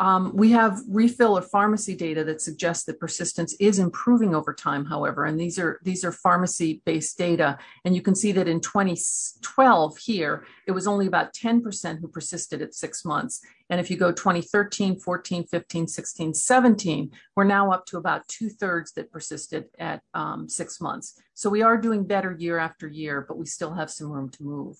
Um, 0.00 0.34
we 0.34 0.50
have 0.52 0.80
refill 0.88 1.36
or 1.36 1.42
pharmacy 1.42 1.94
data 1.94 2.24
that 2.24 2.40
suggests 2.40 2.84
that 2.84 2.98
persistence 2.98 3.54
is 3.60 3.78
improving 3.78 4.34
over 4.34 4.54
time, 4.54 4.86
however, 4.86 5.26
and 5.26 5.38
these 5.38 5.58
are 5.58 5.78
these 5.84 6.06
are 6.06 6.10
pharmacy-based 6.10 7.18
data. 7.18 7.58
And 7.84 7.94
you 7.94 8.00
can 8.00 8.14
see 8.14 8.32
that 8.32 8.48
in 8.48 8.60
2012 8.62 9.98
here, 9.98 10.46
it 10.66 10.72
was 10.72 10.86
only 10.86 11.06
about 11.06 11.34
10% 11.34 12.00
who 12.00 12.08
persisted 12.08 12.62
at 12.62 12.74
six 12.74 13.04
months. 13.04 13.42
And 13.68 13.78
if 13.78 13.90
you 13.90 13.98
go 13.98 14.10
2013, 14.10 14.98
14, 14.98 15.44
15, 15.44 15.86
16, 15.86 16.32
17, 16.34 17.10
we're 17.36 17.44
now 17.44 17.70
up 17.70 17.84
to 17.86 17.98
about 17.98 18.26
two 18.26 18.48
thirds 18.48 18.92
that 18.92 19.12
persisted 19.12 19.66
at 19.78 20.00
um, 20.14 20.48
six 20.48 20.80
months. 20.80 21.20
So 21.34 21.50
we 21.50 21.60
are 21.60 21.76
doing 21.76 22.06
better 22.06 22.32
year 22.32 22.58
after 22.58 22.88
year, 22.88 23.22
but 23.28 23.36
we 23.36 23.44
still 23.44 23.74
have 23.74 23.90
some 23.90 24.10
room 24.10 24.30
to 24.30 24.42
move. 24.42 24.78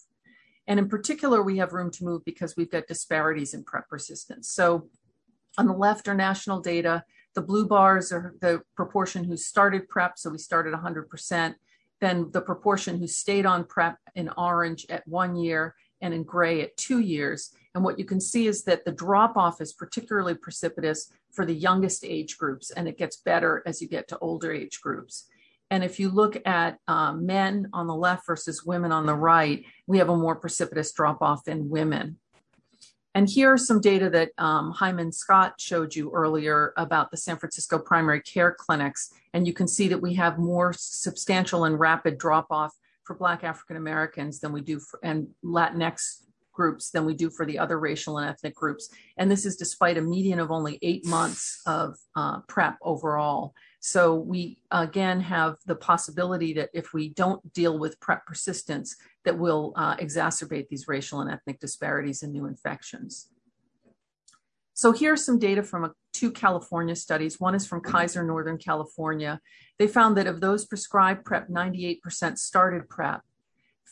And 0.67 0.79
in 0.79 0.89
particular, 0.89 1.43
we 1.43 1.59
have 1.59 1.73
room 1.73 1.91
to 1.91 2.05
move 2.05 2.25
because 2.25 2.57
we've 2.57 2.71
got 2.71 2.87
disparities 2.87 3.55
in 3.55 3.65
PrEP 3.65 3.89
persistence. 3.89 4.49
So 4.49 4.89
on 5.61 5.67
the 5.67 5.75
left 5.75 6.09
are 6.09 6.15
national 6.15 6.61
data. 6.61 7.05
The 7.35 7.43
blue 7.43 7.67
bars 7.67 8.13
are 8.13 8.35
the 8.41 8.63
proportion 8.75 9.25
who 9.25 9.37
started 9.37 9.91
PrEP, 9.91 10.19
so 10.19 10.31
we 10.31 10.39
started 10.39 10.73
100%. 10.73 11.55
Then 12.01 12.31
the 12.33 12.41
proportion 12.41 12.99
who 12.99 13.07
stayed 13.07 13.45
on 13.45 13.65
PrEP 13.65 13.99
in 14.15 14.31
orange 14.39 14.87
at 14.89 15.07
one 15.07 15.37
year 15.37 15.75
and 16.01 16.15
in 16.15 16.23
gray 16.23 16.63
at 16.63 16.79
two 16.79 17.01
years. 17.01 17.55
And 17.75 17.85
what 17.85 17.99
you 17.99 18.07
can 18.07 18.23
see 18.23 18.47
is 18.47 18.65
that 18.65 18.87
the 18.87 18.93
drop 18.93 19.37
off 19.37 19.61
is 19.61 19.75
particularly 19.75 20.35
precipitous 20.35 21.13
for 21.31 21.45
the 21.45 21.55
youngest 21.55 22.07
age 22.07 22.39
groups, 22.39 22.71
and 22.71 22.89
it 22.89 22.97
gets 22.97 23.19
better 23.19 23.63
as 23.67 23.83
you 23.83 23.87
get 23.87 24.09
to 24.09 24.19
older 24.21 24.51
age 24.51 24.81
groups. 24.81 25.27
And 25.71 25.85
if 25.85 26.01
you 26.01 26.09
look 26.09 26.41
at 26.47 26.79
um, 26.89 27.27
men 27.27 27.69
on 27.75 27.87
the 27.87 27.95
left 27.95 28.27
versus 28.27 28.65
women 28.65 28.93
on 28.93 29.05
the 29.05 29.15
right, 29.15 29.63
we 29.87 29.99
have 29.99 30.09
a 30.09 30.17
more 30.17 30.37
precipitous 30.37 30.91
drop 30.93 31.21
off 31.21 31.47
in 31.47 31.69
women. 31.69 32.17
And 33.15 33.29
here 33.29 33.53
are 33.53 33.59
some 33.59 33.81
data 33.81 34.09
that 34.11 34.31
um, 34.39 34.71
Hyman 34.71 35.11
Scott 35.13 35.55
showed 35.59 35.95
you 35.95 36.13
earlier 36.13 36.73
about 36.77 37.11
the 37.11 37.17
San 37.17 37.37
Francisco 37.39 37.79
primary 37.79 38.21
care 38.21 38.55
clinics. 38.57 39.13
And 39.35 39.47
you 39.47 39.53
can 39.53 39.67
see 39.67 39.89
that 39.89 40.01
we 40.01 40.15
have 40.15 40.39
more 40.39 40.73
substantial 40.73 41.65
and 41.65 41.79
rapid 41.79 42.19
drop 42.19 42.47
off 42.51 42.73
for 43.05 43.17
Black 43.17 43.43
African 43.43 43.77
Americans 43.77 44.39
than 44.39 44.53
we 44.53 44.61
do 44.61 44.79
for, 44.79 45.01
and 45.03 45.29
Latinx 45.45 46.23
groups 46.53 46.91
than 46.91 47.05
we 47.05 47.15
do 47.15 47.31
for 47.31 47.47
the 47.47 47.59
other 47.59 47.79
racial 47.79 48.19
and 48.19 48.29
ethnic 48.29 48.55
groups. 48.55 48.91
And 49.17 49.31
this 49.31 49.47
is 49.47 49.57
despite 49.57 49.99
a 49.99 50.03
median 50.03 50.41
of 50.41 50.51
only 50.51 50.79
eight 50.83 51.07
months 51.07 51.63
of 51.67 51.97
uh, 52.17 52.41
PrEP 52.49 52.77
overall. 52.83 53.55
So 53.81 54.15
we 54.15 54.59
again 54.71 55.21
have 55.21 55.57
the 55.67 55.75
possibility 55.75 56.53
that 56.55 56.71
if 56.75 56.93
we 56.93 57.09
don't 57.09 57.53
deal 57.53 57.79
with 57.79 57.99
PrEP 58.01 58.27
persistence, 58.27 58.97
that 59.25 59.39
will 59.39 59.73
uh, 59.77 59.97
exacerbate 59.97 60.69
these 60.69 60.87
racial 60.89 61.21
and 61.21 61.31
ethnic 61.31 61.61
disparities 61.61 62.23
in 62.23 62.33
new 62.33 62.47
infections. 62.47 63.29
So 64.75 64.93
here 64.93 65.13
are 65.13 65.17
some 65.17 65.39
data 65.39 65.63
from 65.63 65.85
a, 65.85 65.93
two 66.15 66.31
California 66.31 66.97
studies. 66.97 67.39
One 67.39 67.55
is 67.55 67.67
from 67.67 67.83
Kaiser 67.83 68.23
Northern 68.23 68.57
California. 68.57 69.41
They 69.79 69.87
found 69.87 70.17
that 70.17 70.27
of 70.27 70.41
those 70.41 70.65
prescribed 70.65 71.25
PrEP, 71.25 71.49
98% 71.49 72.39
started 72.39 72.89
PrEP. 72.89 73.21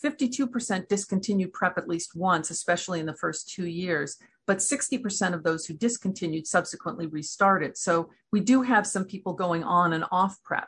52% 0.04 0.88
discontinued 0.88 1.52
PrEP 1.52 1.78
at 1.78 1.88
least 1.88 2.14
once, 2.14 2.50
especially 2.50 3.00
in 3.00 3.06
the 3.06 3.14
first 3.14 3.48
two 3.48 3.66
years. 3.66 4.18
but 4.48 4.58
60% 4.58 5.34
of 5.34 5.42
those 5.42 5.66
who 5.66 5.74
discontinued 5.74 6.46
subsequently 6.46 7.06
restarted. 7.06 7.76
So 7.76 8.08
we 8.32 8.40
do 8.40 8.62
have 8.62 8.86
some 8.86 9.04
people 9.04 9.34
going 9.34 9.62
on 9.62 9.92
and 9.92 10.06
off 10.10 10.42
PrEP. 10.42 10.66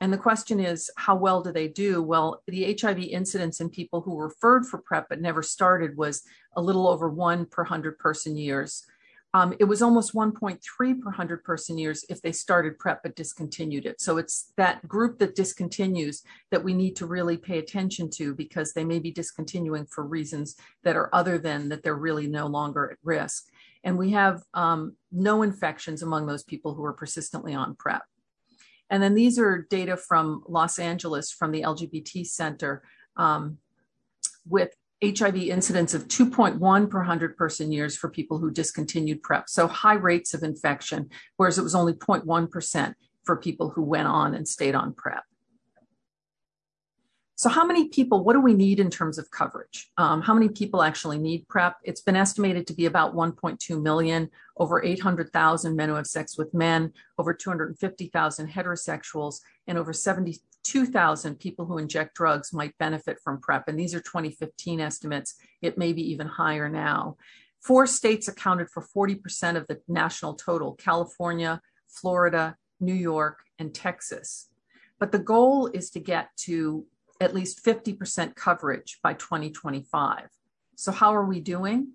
And 0.00 0.12
the 0.12 0.18
question 0.18 0.60
is, 0.60 0.90
how 0.96 1.16
well 1.16 1.42
do 1.42 1.50
they 1.50 1.66
do? 1.66 2.02
Well, 2.02 2.42
the 2.46 2.78
HIV 2.80 3.00
incidence 3.00 3.60
in 3.60 3.68
people 3.68 4.00
who 4.00 4.14
were 4.14 4.28
referred 4.28 4.64
for 4.64 4.78
PrEP 4.78 5.08
but 5.08 5.20
never 5.20 5.42
started 5.42 5.96
was 5.96 6.22
a 6.54 6.62
little 6.62 6.86
over 6.86 7.08
one 7.08 7.46
per 7.46 7.62
100 7.62 7.98
person 7.98 8.36
years. 8.36 8.86
Um, 9.34 9.54
it 9.58 9.64
was 9.64 9.82
almost 9.82 10.14
1.3 10.14 10.58
per 10.78 10.86
100 10.86 11.44
person 11.44 11.76
years 11.76 12.04
if 12.08 12.22
they 12.22 12.32
started 12.32 12.78
PrEP 12.78 13.02
but 13.02 13.16
discontinued 13.16 13.84
it. 13.84 14.00
So 14.00 14.16
it's 14.16 14.52
that 14.56 14.86
group 14.88 15.18
that 15.18 15.36
discontinues 15.36 16.22
that 16.50 16.64
we 16.64 16.72
need 16.72 16.96
to 16.96 17.06
really 17.06 17.36
pay 17.36 17.58
attention 17.58 18.08
to 18.10 18.34
because 18.34 18.72
they 18.72 18.84
may 18.84 18.98
be 18.98 19.10
discontinuing 19.10 19.86
for 19.86 20.04
reasons 20.04 20.56
that 20.84 20.96
are 20.96 21.10
other 21.12 21.38
than 21.38 21.68
that 21.68 21.82
they're 21.82 21.94
really 21.94 22.26
no 22.26 22.46
longer 22.46 22.92
at 22.92 22.98
risk. 23.02 23.48
And 23.84 23.98
we 23.98 24.10
have 24.12 24.42
um, 24.54 24.96
no 25.12 25.42
infections 25.42 26.02
among 26.02 26.26
those 26.26 26.42
people 26.42 26.74
who 26.74 26.84
are 26.84 26.92
persistently 26.92 27.54
on 27.54 27.76
PrEP. 27.76 28.02
And 28.90 29.02
then 29.02 29.14
these 29.14 29.38
are 29.38 29.66
data 29.68 29.96
from 29.96 30.44
Los 30.48 30.78
Angeles 30.78 31.30
from 31.30 31.52
the 31.52 31.62
LGBT 31.62 32.26
Center 32.26 32.82
um, 33.16 33.58
with 34.48 34.74
HIV 35.04 35.36
incidence 35.36 35.92
of 35.92 36.08
2.1 36.08 36.90
per 36.90 36.98
100 36.98 37.36
person 37.36 37.70
years 37.70 37.96
for 37.96 38.08
people 38.08 38.38
who 38.38 38.50
discontinued 38.50 39.22
PrEP. 39.22 39.48
So 39.48 39.66
high 39.66 39.94
rates 39.94 40.32
of 40.32 40.42
infection, 40.42 41.10
whereas 41.36 41.58
it 41.58 41.62
was 41.62 41.74
only 41.74 41.92
0.1% 41.92 42.94
for 43.24 43.36
people 43.36 43.70
who 43.70 43.82
went 43.82 44.08
on 44.08 44.34
and 44.34 44.48
stayed 44.48 44.74
on 44.74 44.94
PrEP. 44.94 45.22
So, 47.38 47.50
how 47.50 47.66
many 47.66 47.88
people, 47.88 48.24
what 48.24 48.32
do 48.32 48.40
we 48.40 48.54
need 48.54 48.80
in 48.80 48.88
terms 48.88 49.18
of 49.18 49.30
coverage? 49.30 49.90
Um, 49.98 50.22
how 50.22 50.32
many 50.32 50.48
people 50.48 50.82
actually 50.82 51.18
need 51.18 51.46
PrEP? 51.48 51.76
It's 51.84 52.00
been 52.00 52.16
estimated 52.16 52.66
to 52.66 52.72
be 52.72 52.86
about 52.86 53.14
1.2 53.14 53.82
million, 53.82 54.30
over 54.56 54.82
800,000 54.82 55.76
men 55.76 55.90
who 55.90 55.96
have 55.96 56.06
sex 56.06 56.38
with 56.38 56.54
men, 56.54 56.94
over 57.18 57.34
250,000 57.34 58.48
heterosexuals, 58.48 59.40
and 59.66 59.76
over 59.76 59.92
72,000 60.66 61.38
people 61.38 61.64
who 61.64 61.78
inject 61.78 62.14
drugs 62.14 62.52
might 62.52 62.76
benefit 62.78 63.18
from 63.22 63.40
PrEP. 63.40 63.68
And 63.68 63.78
these 63.78 63.94
are 63.94 64.00
2015 64.00 64.80
estimates. 64.80 65.36
It 65.62 65.78
may 65.78 65.92
be 65.92 66.02
even 66.10 66.26
higher 66.26 66.68
now. 66.68 67.16
Four 67.60 67.86
states 67.86 68.28
accounted 68.28 68.68
for 68.70 68.82
40% 68.82 69.56
of 69.56 69.66
the 69.68 69.80
national 69.88 70.34
total 70.34 70.74
California, 70.74 71.60
Florida, 71.88 72.56
New 72.80 72.94
York, 72.94 73.38
and 73.58 73.74
Texas. 73.74 74.48
But 74.98 75.12
the 75.12 75.18
goal 75.18 75.68
is 75.68 75.90
to 75.90 76.00
get 76.00 76.30
to 76.38 76.86
at 77.20 77.34
least 77.34 77.64
50% 77.64 78.34
coverage 78.34 78.98
by 79.02 79.14
2025. 79.14 80.28
So, 80.74 80.92
how 80.92 81.14
are 81.14 81.24
we 81.24 81.40
doing? 81.40 81.92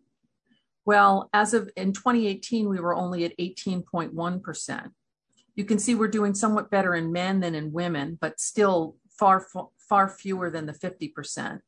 Well, 0.86 1.30
as 1.34 1.54
of 1.54 1.70
in 1.76 1.94
2018, 1.94 2.68
we 2.68 2.80
were 2.80 2.96
only 2.96 3.24
at 3.26 3.38
18.1%. 3.38 4.92
You 5.62 5.68
can 5.68 5.78
see 5.78 5.94
we're 5.94 6.08
doing 6.08 6.34
somewhat 6.34 6.72
better 6.72 6.96
in 6.96 7.12
men 7.12 7.40
than 7.40 7.54
in 7.54 7.72
women, 7.72 8.18
but 8.20 8.40
still 8.40 8.96
far, 9.12 9.46
far 9.78 10.10
fewer 10.10 10.50
than 10.50 10.66
the 10.66 10.74
50%. 10.74 11.60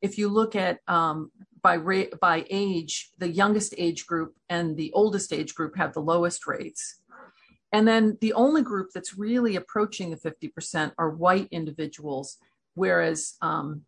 If 0.00 0.16
you 0.16 0.30
look 0.30 0.56
at 0.56 0.78
um, 0.88 1.30
by 1.60 1.74
rate, 1.74 2.18
by 2.18 2.46
age, 2.48 3.10
the 3.18 3.28
youngest 3.28 3.74
age 3.76 4.06
group 4.06 4.36
and 4.48 4.74
the 4.74 4.90
oldest 4.94 5.34
age 5.34 5.54
group 5.54 5.76
have 5.76 5.92
the 5.92 6.00
lowest 6.00 6.46
rates. 6.46 7.00
And 7.70 7.86
then 7.86 8.16
the 8.22 8.32
only 8.32 8.62
group 8.62 8.88
that's 8.94 9.18
really 9.18 9.56
approaching 9.56 10.08
the 10.08 10.16
50% 10.16 10.92
are 10.96 11.10
white 11.10 11.48
individuals 11.50 12.38
whereas 12.72 13.36
um, 13.42 13.82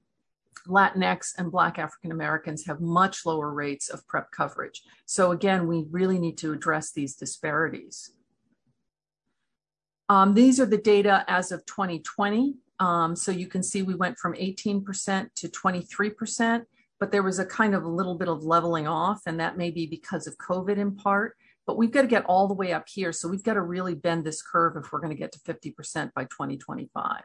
Latinx 0.68 1.32
and 1.38 1.50
Black 1.50 1.78
African 1.78 2.12
Americans 2.12 2.66
have 2.66 2.82
much 2.82 3.24
lower 3.24 3.50
rates 3.50 3.88
of 3.88 4.06
PrEP 4.06 4.30
coverage. 4.32 4.82
So, 5.06 5.32
again, 5.32 5.66
we 5.66 5.86
really 5.90 6.18
need 6.18 6.36
to 6.38 6.52
address 6.52 6.92
these 6.92 7.16
disparities. 7.16 8.12
Um, 10.12 10.34
these 10.34 10.60
are 10.60 10.66
the 10.66 10.76
data 10.76 11.24
as 11.26 11.52
of 11.52 11.64
2020. 11.64 12.54
Um, 12.80 13.16
so 13.16 13.32
you 13.32 13.46
can 13.46 13.62
see 13.62 13.80
we 13.80 13.94
went 13.94 14.18
from 14.18 14.34
18% 14.34 15.28
to 15.36 15.48
23%, 15.48 16.64
but 17.00 17.10
there 17.10 17.22
was 17.22 17.38
a 17.38 17.46
kind 17.46 17.74
of 17.74 17.84
a 17.84 17.88
little 17.88 18.14
bit 18.14 18.28
of 18.28 18.44
leveling 18.44 18.86
off, 18.86 19.22
and 19.24 19.40
that 19.40 19.56
may 19.56 19.70
be 19.70 19.86
because 19.86 20.26
of 20.26 20.36
COVID 20.36 20.76
in 20.76 20.96
part. 20.96 21.34
But 21.66 21.78
we've 21.78 21.90
got 21.90 22.02
to 22.02 22.08
get 22.08 22.26
all 22.26 22.46
the 22.46 22.52
way 22.52 22.74
up 22.74 22.84
here. 22.92 23.10
So 23.10 23.26
we've 23.26 23.42
got 23.42 23.54
to 23.54 23.62
really 23.62 23.94
bend 23.94 24.22
this 24.22 24.42
curve 24.42 24.76
if 24.76 24.92
we're 24.92 25.00
going 25.00 25.16
to 25.16 25.18
get 25.18 25.32
to 25.32 25.38
50% 25.38 26.12
by 26.12 26.24
2025. 26.24 27.22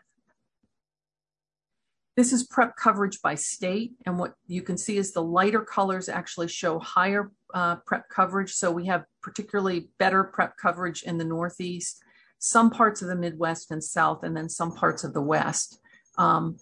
This 2.16 2.32
is 2.32 2.48
PrEP 2.48 2.78
coverage 2.78 3.22
by 3.22 3.36
state. 3.36 3.96
And 4.06 4.18
what 4.18 4.36
you 4.46 4.62
can 4.62 4.78
see 4.78 4.96
is 4.96 5.12
the 5.12 5.22
lighter 5.22 5.62
colors 5.62 6.08
actually 6.08 6.48
show 6.48 6.80
higher 6.80 7.32
uh, 7.54 7.76
PrEP 7.86 8.08
coverage. 8.08 8.54
So 8.54 8.72
we 8.72 8.86
have 8.86 9.04
particularly 9.22 9.90
better 10.00 10.24
PrEP 10.24 10.56
coverage 10.56 11.04
in 11.04 11.18
the 11.18 11.26
Northeast, 11.26 12.02
some 12.40 12.70
parts 12.70 13.02
of 13.02 13.08
the 13.08 13.16
Midwest 13.16 13.72
and 13.72 13.84
South, 13.84 14.24
and 14.24 14.36
then 14.36 14.50
some 14.50 14.74
parts 14.74 15.04
of 15.04 15.14
the 15.14 15.22
West. 15.22 15.80
Um, 16.18 16.58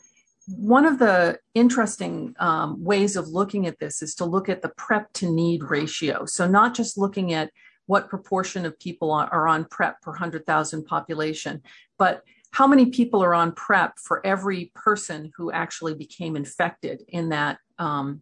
one 0.47 0.85
of 0.85 0.99
the 0.99 1.39
interesting 1.53 2.35
um, 2.39 2.83
ways 2.83 3.15
of 3.15 3.27
looking 3.27 3.65
at 3.65 3.79
this 3.79 4.01
is 4.01 4.15
to 4.15 4.25
look 4.25 4.47
at 4.47 4.61
the 4.61 4.69
PrEP 4.69 5.11
to 5.13 5.31
need 5.31 5.63
ratio. 5.63 6.25
So, 6.25 6.47
not 6.47 6.75
just 6.75 6.97
looking 6.97 7.33
at 7.33 7.51
what 7.87 8.09
proportion 8.09 8.65
of 8.65 8.79
people 8.79 9.11
are 9.11 9.47
on 9.47 9.65
PrEP 9.65 10.01
per 10.01 10.11
100,000 10.11 10.85
population, 10.85 11.61
but 11.97 12.23
how 12.51 12.67
many 12.67 12.87
people 12.87 13.23
are 13.23 13.33
on 13.33 13.51
PrEP 13.51 13.99
for 13.99 14.25
every 14.25 14.71
person 14.73 15.31
who 15.35 15.51
actually 15.51 15.93
became 15.93 16.35
infected 16.35 17.03
in 17.09 17.29
that 17.29 17.57
um, 17.79 18.21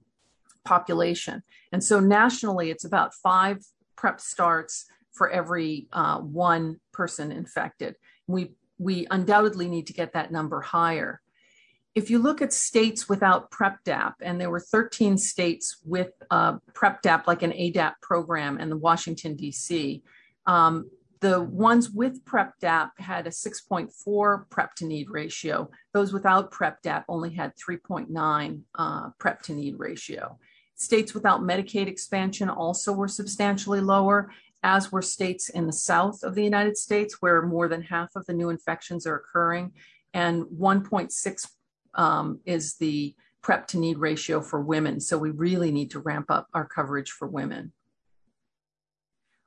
population. 0.66 1.44
And 1.72 1.84
so 1.84 2.00
nationally, 2.00 2.72
it's 2.72 2.86
about 2.86 3.14
five 3.14 3.64
PrEP 3.96 4.20
starts 4.20 4.86
for 5.14 5.30
every 5.30 5.88
uh, 5.94 6.20
one 6.20 6.80
person 6.92 7.32
infected. 7.32 7.96
We, 8.28 8.54
we 8.78 9.08
undoubtedly 9.10 9.68
need 9.70 9.88
to 9.88 9.94
get 9.94 10.14
that 10.14 10.32
number 10.32 10.62
higher. 10.62 11.22
If 11.96 12.10
you 12.10 12.18
look 12.18 12.42
at 12.42 12.52
states 12.52 13.08
without 13.08 13.52
PrEP-DAP, 13.52 14.16
and 14.22 14.42
there 14.42 14.50
were 14.50 14.60
13 14.60 15.18
states 15.18 15.78
with 15.86 16.10
uh, 16.32 16.58
PrEP-DAP, 16.74 17.28
like 17.28 17.44
an 17.44 17.52
ADAP 17.52 17.94
program 18.02 18.60
in 18.60 18.70
the 18.70 18.78
Washington, 18.78 19.36
D.C., 19.36 20.02
um, 20.48 20.90
the 21.24 21.42
ones 21.42 21.90
with 21.90 22.26
PrEP 22.26 22.60
DAP 22.60 23.00
had 23.00 23.28
a 23.28 23.30
6.4 23.30 24.50
PrEP 24.50 24.76
to 24.76 24.86
need 24.86 25.10
ratio. 25.10 25.70
Those 25.94 26.12
without 26.12 26.52
PrEP 26.52 26.82
DAP 26.82 27.06
only 27.08 27.34
had 27.34 27.54
3.9 27.56 28.62
uh, 28.76 29.10
PrEP 29.20 29.42
to 29.44 29.54
need 29.54 29.80
ratio. 29.80 30.38
States 30.76 31.14
without 31.14 31.40
Medicaid 31.40 31.88
expansion 31.88 32.50
also 32.50 32.92
were 32.92 33.08
substantially 33.08 33.80
lower, 33.80 34.32
as 34.64 34.92
were 34.92 35.02
states 35.02 35.50
in 35.50 35.68
the 35.68 35.74
south 35.74 36.24
of 36.24 36.36
the 36.36 36.44
United 36.44 36.78
States, 36.78 37.22
where 37.22 37.42
more 37.42 37.68
than 37.68 37.82
half 37.82 38.16
of 38.16 38.26
the 38.26 38.34
new 38.34 38.50
infections 38.50 39.06
are 39.06 39.16
occurring. 39.16 39.74
And 40.14 40.46
1.6 40.46 41.48
um, 41.96 42.40
is 42.46 42.76
the 42.76 43.16
PrEP 43.42 43.68
to 43.68 43.78
need 43.78 43.98
ratio 43.98 44.42
for 44.42 44.62
women. 44.62 45.00
So 45.00 45.18
we 45.18 45.32
really 45.32 45.72
need 45.72 45.92
to 45.92 46.00
ramp 46.00 46.28
up 46.30 46.48
our 46.54 46.66
coverage 46.66 47.12
for 47.12 47.28
women. 47.28 47.74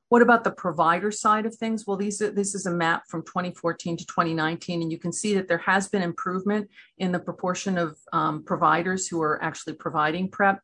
What 0.09 0.23
about 0.23 0.45
the 0.45 0.53
provider 0.53 1.11
side 1.11 1.47
of 1.47 1.55
things? 1.57 1.85
Well, 1.87 1.97
these 1.97 2.23
are, 2.23 2.31
this 2.31 2.55
is 2.55 2.67
a 2.67 2.71
map 2.71 3.05
from 3.09 3.23
2014 3.23 3.97
to 3.97 4.07
2019, 4.07 4.83
and 4.83 4.93
you 4.93 4.99
can 4.99 5.13
see 5.13 5.35
that 5.35 5.49
there 5.49 5.59
has 5.59 5.89
been 5.89 6.03
improvement 6.03 6.71
in 6.99 7.11
the 7.11 7.19
proportion 7.19 7.77
of 7.77 7.99
um, 8.13 8.45
providers 8.45 9.09
who 9.09 9.21
are 9.21 9.43
actually 9.43 9.73
providing 9.73 10.31
PrEP. 10.31 10.61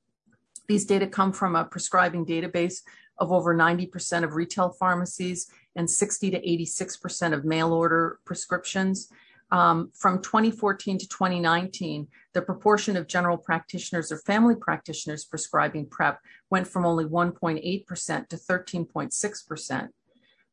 These 0.68 0.84
data 0.84 1.08
come 1.08 1.32
from 1.32 1.56
a 1.56 1.64
prescribing 1.64 2.24
database 2.24 2.82
of 3.18 3.32
over 3.32 3.54
90% 3.54 4.24
of 4.24 4.34
retail 4.34 4.70
pharmacies 4.70 5.48
and 5.76 5.88
60 5.88 6.30
to 6.30 6.40
86% 6.40 7.32
of 7.32 7.44
mail 7.44 7.72
order 7.72 8.18
prescriptions. 8.24 9.08
Um, 9.50 9.90
from 9.94 10.22
2014 10.22 10.98
to 10.98 11.08
2019, 11.08 12.08
the 12.32 12.40
proportion 12.40 12.96
of 12.96 13.06
general 13.06 13.36
practitioners 13.36 14.10
or 14.10 14.18
family 14.18 14.54
practitioners 14.56 15.26
prescribing 15.26 15.86
PrEP 15.86 16.18
went 16.48 16.66
from 16.66 16.86
only 16.86 17.04
1.8% 17.04 18.28
to 18.28 18.36
13.6%. 18.36 19.88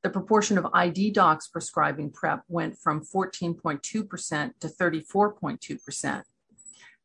The 0.02 0.10
proportion 0.10 0.58
of 0.58 0.68
ID 0.74 1.12
docs 1.12 1.48
prescribing 1.48 2.12
PrEP 2.12 2.44
went 2.48 2.78
from 2.78 3.02
14.2% 3.02 3.82
to 3.82 4.68
34.2%. 4.68 6.24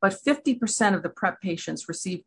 But 0.00 0.12
50% 0.12 0.94
of 0.94 1.02
the 1.02 1.08
PrEP 1.08 1.40
patients 1.40 1.88
received 1.88 2.24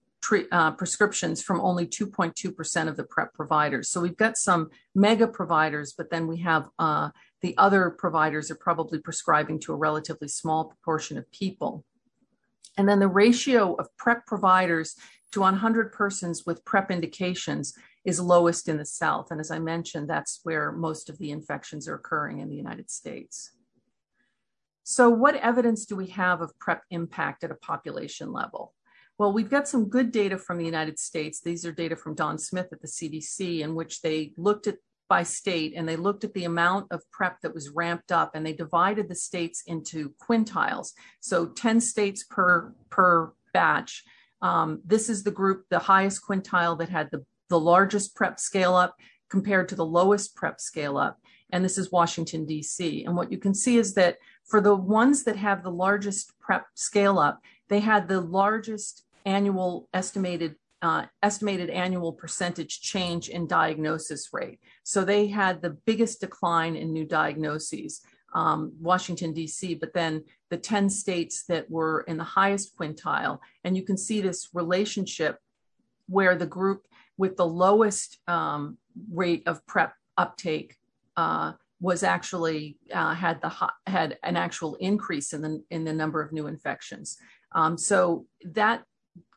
uh, 0.52 0.72
prescriptions 0.72 1.42
from 1.42 1.62
only 1.62 1.86
2.2% 1.86 2.88
of 2.88 2.98
the 2.98 3.04
PrEP 3.04 3.34
providers. 3.34 3.90
So 3.90 4.02
we've 4.02 4.18
got 4.18 4.38
some 4.38 4.70
mega 4.96 5.28
providers, 5.28 5.94
but 5.98 6.10
then 6.10 6.28
we 6.28 6.38
have 6.38 6.70
uh, 6.80 7.10
the 7.42 7.58
other 7.58 7.90
providers 7.90 8.50
are 8.52 8.56
probably 8.56 9.00
prescribing 9.00 9.60
to 9.62 9.74
a 9.74 9.78
relatively 9.78 10.28
small 10.28 10.66
proportion 10.66 11.18
of 11.18 11.32
people. 11.32 11.86
And 12.78 12.88
then 12.88 13.00
the 13.00 13.08
ratio 13.08 13.76
of 13.76 13.96
PrEP 13.98 14.26
providers 14.26 14.96
to 15.32 15.42
100 15.42 15.92
persons 15.92 16.46
with 16.46 16.66
PrEP 16.66 16.92
indications 16.92 17.74
is 18.06 18.20
lowest 18.20 18.70
in 18.70 18.78
the 18.78 18.86
South. 18.86 19.32
And 19.32 19.40
as 19.40 19.52
I 19.52 19.60
mentioned, 19.60 20.10
that's 20.10 20.40
where 20.44 20.72
most 20.72 21.10
of 21.10 21.18
the 21.18 21.32
infections 21.32 21.88
are 21.88 21.96
occurring 21.96 22.40
in 22.40 22.50
the 22.50 22.56
United 22.56 22.90
States. 22.90 23.52
So, 24.84 25.10
what 25.10 25.36
evidence 25.36 25.86
do 25.86 25.98
we 25.98 26.08
have 26.08 26.40
of 26.40 26.58
PrEP 26.60 26.82
impact 26.92 27.44
at 27.44 27.52
a 27.52 27.56
population 27.56 28.32
level? 28.32 28.74
Well, 29.18 29.34
we've 29.34 29.50
got 29.50 29.68
some 29.68 29.90
good 29.90 30.12
data 30.12 30.38
from 30.38 30.60
the 30.60 30.66
United 30.66 31.00
States. 31.00 31.42
These 31.42 31.66
are 31.66 31.72
data 31.72 31.96
from 31.96 32.14
Dawn 32.14 32.38
Smith 32.38 32.68
at 32.72 32.82
the 32.82 32.88
CDC, 32.88 33.62
in 33.62 33.74
which 33.74 34.02
they 34.02 34.34
looked 34.38 34.68
at 34.68 34.76
by 35.10 35.24
state 35.24 35.74
and 35.76 35.88
they 35.88 35.96
looked 35.96 36.24
at 36.24 36.34
the 36.34 36.44
amount 36.44 36.88
of 36.92 37.02
prep 37.12 37.40
that 37.42 37.54
was 37.54 37.70
ramped 37.70 38.12
up 38.12 38.32
and 38.36 38.46
they 38.46 38.54
divided 38.54 39.08
the 39.08 39.16
states 39.16 39.64
into 39.66 40.14
quintiles. 40.22 40.92
So 41.20 41.48
10 41.48 41.80
states 41.82 42.24
per 42.30 42.74
per 42.90 43.32
batch. 43.54 44.04
Um, 44.42 44.82
this 44.86 45.10
is 45.10 45.24
the 45.24 45.32
group, 45.32 45.66
the 45.70 45.80
highest 45.80 46.22
quintile 46.28 46.78
that 46.80 46.90
had 46.90 47.10
the, 47.12 47.26
the 47.50 47.60
largest 47.60 48.16
prep 48.16 48.40
scale 48.40 48.76
up 48.76 48.96
compared 49.30 49.70
to 49.70 49.76
the 49.76 49.86
lowest 49.86 50.36
prep 50.36 50.60
scale 50.60 50.98
up. 50.98 51.18
And 51.52 51.64
this 51.64 51.78
is 51.78 51.92
Washington, 51.92 52.46
D.C. 52.46 53.06
And 53.06 53.16
what 53.16 53.32
you 53.32 53.38
can 53.38 53.54
see 53.54 53.78
is 53.78 53.94
that 53.94 54.18
for 54.46 54.62
the 54.62 54.76
ones 54.76 55.24
that 55.24 55.38
have 55.38 55.64
the 55.64 55.72
largest 55.72 56.34
prep 56.40 56.66
scale 56.76 57.18
up, 57.18 57.42
they 57.70 57.80
had 57.80 58.08
the 58.08 58.22
largest 58.22 59.04
annual 59.28 59.90
estimated 59.94 60.56
uh, 60.82 61.06
estimated 61.24 61.72
annual 61.72 62.14
percentage 62.14 62.82
change 62.82 63.30
in 63.30 63.48
diagnosis 63.48 64.30
rate. 64.32 64.60
So 64.84 65.04
they 65.04 65.26
had 65.26 65.62
the 65.62 65.76
biggest 65.86 66.22
decline 66.22 66.76
in 66.76 66.94
new 66.94 67.04
diagnoses, 67.04 68.02
um, 68.36 68.74
Washington, 68.80 69.34
D.C., 69.34 69.74
but 69.74 69.94
then 69.96 70.24
the 70.52 70.58
10 70.58 70.92
states 70.92 71.46
that 71.48 71.68
were 71.70 72.02
in 72.02 72.18
the 72.18 72.24
highest 72.24 72.78
quintile. 72.78 73.40
And 73.64 73.76
you 73.76 73.82
can 73.82 73.98
see 73.98 74.22
this 74.22 74.50
relationship 74.54 75.40
where 76.08 76.36
the 76.36 76.46
group 76.46 76.86
with 77.18 77.38
the 77.38 77.48
lowest 77.48 78.20
um, 78.28 78.78
rate 79.12 79.44
of 79.48 79.66
PrEP 79.66 79.94
uptake 80.16 80.76
uh, 81.16 81.54
was 81.82 82.04
actually 82.04 82.78
uh, 82.94 83.16
had 83.16 83.42
the 83.42 83.52
had 83.88 84.18
an 84.24 84.38
actual 84.38 84.76
increase 84.76 85.34
in 85.34 85.42
the 85.42 85.64
in 85.70 85.84
the 85.84 85.94
number 85.94 86.22
of 86.22 86.32
new 86.32 86.48
infections. 86.48 87.18
Um, 87.54 87.78
so 87.78 88.26
that 88.44 88.84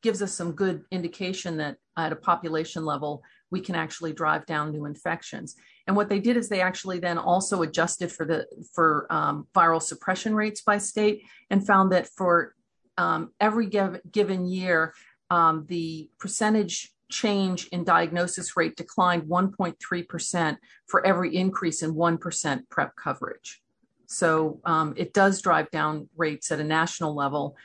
gives 0.02 0.22
us 0.22 0.32
some 0.32 0.52
good 0.52 0.82
indication 0.90 1.56
that 1.58 1.76
at 1.96 2.12
a 2.12 2.16
population 2.16 2.84
level, 2.84 3.22
we 3.50 3.60
can 3.60 3.74
actually 3.74 4.12
drive 4.12 4.46
down 4.46 4.70
new 4.70 4.86
infections. 4.86 5.56
And 5.86 5.96
what 5.96 6.08
they 6.08 6.20
did 6.20 6.36
is 6.36 6.48
they 6.48 6.60
actually 6.60 7.00
then 7.00 7.18
also 7.18 7.62
adjusted 7.62 8.12
for 8.12 8.24
the 8.24 8.46
for 8.74 9.06
um, 9.10 9.46
viral 9.54 9.82
suppression 9.82 10.34
rates 10.34 10.62
by 10.62 10.78
state 10.78 11.22
and 11.50 11.66
found 11.66 11.92
that 11.92 12.08
for 12.16 12.54
um, 12.96 13.32
every 13.40 13.66
give, 13.66 14.00
given 14.10 14.46
year, 14.46 14.94
um, 15.30 15.64
the 15.68 16.10
percentage 16.18 16.92
change 17.10 17.66
in 17.68 17.84
diagnosis 17.84 18.56
rate 18.56 18.76
declined 18.76 19.24
1.3% 19.24 20.56
for 20.86 21.04
every 21.04 21.36
increase 21.36 21.82
in 21.82 21.94
1% 21.94 22.68
PrEP 22.68 22.96
coverage. 22.96 23.62
So 24.06 24.60
um, 24.64 24.94
it 24.96 25.12
does 25.12 25.40
drive 25.40 25.70
down 25.70 26.08
rates 26.16 26.50
at 26.50 26.60
a 26.60 26.64
national 26.64 27.14
level. 27.14 27.56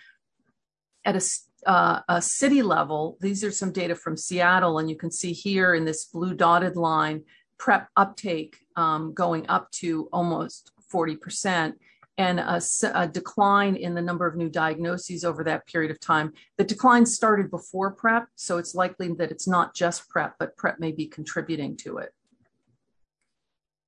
At 1.03 1.15
a 1.15 1.21
uh, 1.65 2.01
a 2.07 2.21
city 2.21 2.61
level, 2.61 3.17
these 3.21 3.43
are 3.43 3.51
some 3.51 3.71
data 3.71 3.95
from 3.95 4.17
Seattle, 4.17 4.79
and 4.79 4.89
you 4.89 4.95
can 4.95 5.11
see 5.11 5.33
here 5.33 5.73
in 5.73 5.85
this 5.85 6.05
blue 6.05 6.33
dotted 6.33 6.75
line, 6.75 7.23
PrEP 7.57 7.87
uptake 7.95 8.57
um, 8.75 9.13
going 9.13 9.47
up 9.49 9.71
to 9.71 10.07
almost 10.11 10.71
40%, 10.93 11.73
and 12.17 12.39
a, 12.39 12.61
a, 12.93 13.07
decline 13.07 13.75
in 13.75 13.93
the 13.93 14.01
number 14.01 14.25
of 14.25 14.35
new 14.35 14.49
diagnoses 14.49 15.25
over 15.25 15.43
that 15.43 15.67
period 15.67 15.91
of 15.91 15.99
time. 15.99 16.31
The 16.57 16.63
decline 16.63 17.05
started 17.05 17.51
before 17.51 17.91
PrEP, 17.91 18.27
so 18.35 18.57
it's 18.57 18.73
likely 18.73 19.09
that 19.13 19.31
it's 19.31 19.47
not 19.47 19.75
just 19.75 20.07
PrEP, 20.07 20.35
but 20.39 20.55
PrEP 20.55 20.79
may 20.79 20.91
be 20.93 21.07
contributing 21.07 21.75
to 21.77 21.97
it. 21.97 22.13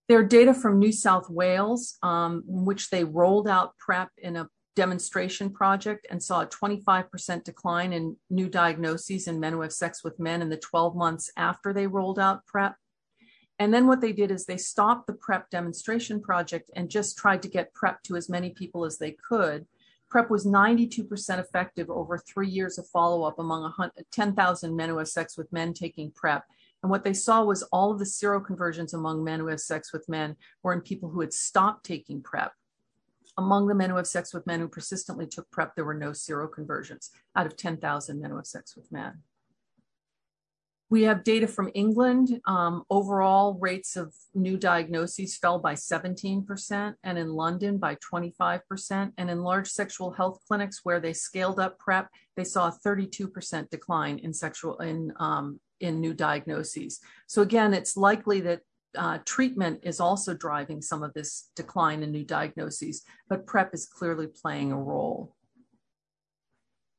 There 0.10 0.20
are 0.20 0.26
data 0.26 0.54
from 0.54 0.80
New 0.80 0.92
South 0.92 1.30
Wales, 1.30 1.98
um, 2.02 2.44
in 2.50 2.66
which 2.66 2.90
they 2.90 3.04
rolled 3.04 3.48
out 3.48 3.78
PrEP 3.78 4.10
in 4.18 4.36
a 4.36 4.50
demonstration 4.78 5.50
project 5.50 6.06
and 6.12 6.22
saw 6.22 6.42
a 6.42 6.48
25% 6.48 7.44
decline 7.44 7.94
in 7.94 8.16
new 8.30 8.48
diagnoses 8.48 9.28
in 9.28 9.40
men 9.40 9.54
who 9.54 9.62
have 9.62 9.74
sex 9.74 10.04
with 10.04 10.20
men 10.20 10.40
in 10.40 10.50
the 10.50 10.58
12 10.58 10.96
months 10.96 11.32
after 11.36 11.74
they 11.74 11.88
rolled 11.88 12.20
out 12.20 12.46
PrEP. 12.46 12.76
And 13.58 13.74
then 13.74 13.88
what 13.88 14.02
they 14.02 14.14
did 14.14 14.30
is 14.30 14.46
they 14.46 14.58
stopped 14.58 15.08
the 15.08 15.14
PrEP 15.14 15.50
demonstration 15.50 16.22
project 16.22 16.70
and 16.76 16.92
just 16.92 17.18
tried 17.18 17.42
to 17.42 17.50
get 17.50 17.74
PrEP 17.74 18.04
to 18.04 18.16
as 18.16 18.30
many 18.30 18.52
people 18.52 18.86
as 18.86 19.00
they 19.00 19.18
could. 19.28 19.66
PrEP 20.12 20.30
was 20.30 20.46
92% 20.46 21.40
effective 21.40 21.90
over 21.90 22.20
three 22.20 22.48
years 22.48 22.78
of 22.78 22.88
follow 22.88 23.24
up 23.24 23.40
among 23.40 23.74
10,000 24.12 24.76
men 24.76 24.90
who 24.90 25.00
have 25.00 25.08
sex 25.08 25.36
with 25.40 25.52
men 25.52 25.74
taking 25.74 26.12
PrEP. 26.12 26.44
And 26.84 26.92
what 26.92 27.04
they 27.04 27.14
saw 27.14 27.44
was 27.44 27.64
all 27.64 27.92
of 27.92 27.98
the 27.98 28.06
seroconversions 28.06 28.94
among 28.94 29.24
men 29.24 29.40
who 29.40 29.48
have 29.48 29.60
sex 29.60 29.92
with 29.92 30.08
men 30.08 30.36
were 30.62 30.74
in 30.74 30.82
people 30.82 31.10
who 31.10 31.22
had 31.22 31.34
stopped 31.34 31.84
taking 31.84 32.22
PrEP. 32.22 32.52
Among 33.38 33.68
the 33.68 33.76
men 33.76 33.90
who 33.90 33.98
have 33.98 34.08
sex 34.08 34.34
with 34.34 34.48
men 34.48 34.60
who 34.60 34.68
persistently 34.68 35.28
took 35.28 35.50
PrEP, 35.52 35.76
there 35.76 35.86
were 35.86 35.94
no 35.94 36.12
seroconversions 36.12 37.10
out 37.36 37.46
of 37.46 37.56
10,000 37.56 38.20
men 38.20 38.32
who 38.32 38.38
have 38.38 38.48
sex 38.48 38.76
with 38.76 38.92
men. 38.92 39.22
We 40.90 41.04
have 41.04 41.26
data 41.26 41.48
from 41.48 41.70
England. 41.74 42.40
Um, 42.46 42.84
overall 42.90 43.58
rates 43.60 43.98
of 43.98 44.14
new 44.34 44.58
diagnoses 44.58 45.36
fell 45.36 45.60
by 45.60 45.74
17%, 45.74 46.94
and 47.04 47.18
in 47.18 47.34
London 47.34 47.78
by 47.78 47.96
25%. 47.96 49.12
And 49.18 49.30
in 49.30 49.44
large 49.44 49.68
sexual 49.68 50.12
health 50.12 50.40
clinics 50.48 50.80
where 50.84 51.02
they 51.02 51.12
scaled 51.12 51.60
up 51.60 51.78
PrEP, 51.78 52.08
they 52.38 52.46
saw 52.46 52.70
a 52.70 52.88
32% 52.88 53.70
decline 53.70 54.20
in 54.20 54.34
sexual 54.34 54.78
in 54.78 55.12
um, 55.20 55.60
in 55.80 56.00
new 56.00 56.14
diagnoses. 56.14 57.00
So 57.28 57.42
again, 57.42 57.74
it's 57.74 57.98
likely 57.98 58.42
that 58.42 58.62
uh, 58.98 59.20
treatment 59.26 59.80
is 59.84 60.00
also 60.00 60.34
driving 60.34 60.82
some 60.82 61.04
of 61.04 61.14
this 61.14 61.50
decline 61.56 62.04
in 62.04 62.12
new 62.12 62.24
diagnoses, 62.24 63.04
but 63.30 63.46
PrEP 63.46 63.74
is 63.74 63.86
clearly 63.86 64.28
playing 64.28 64.72
a 64.72 64.78
role. 64.78 65.36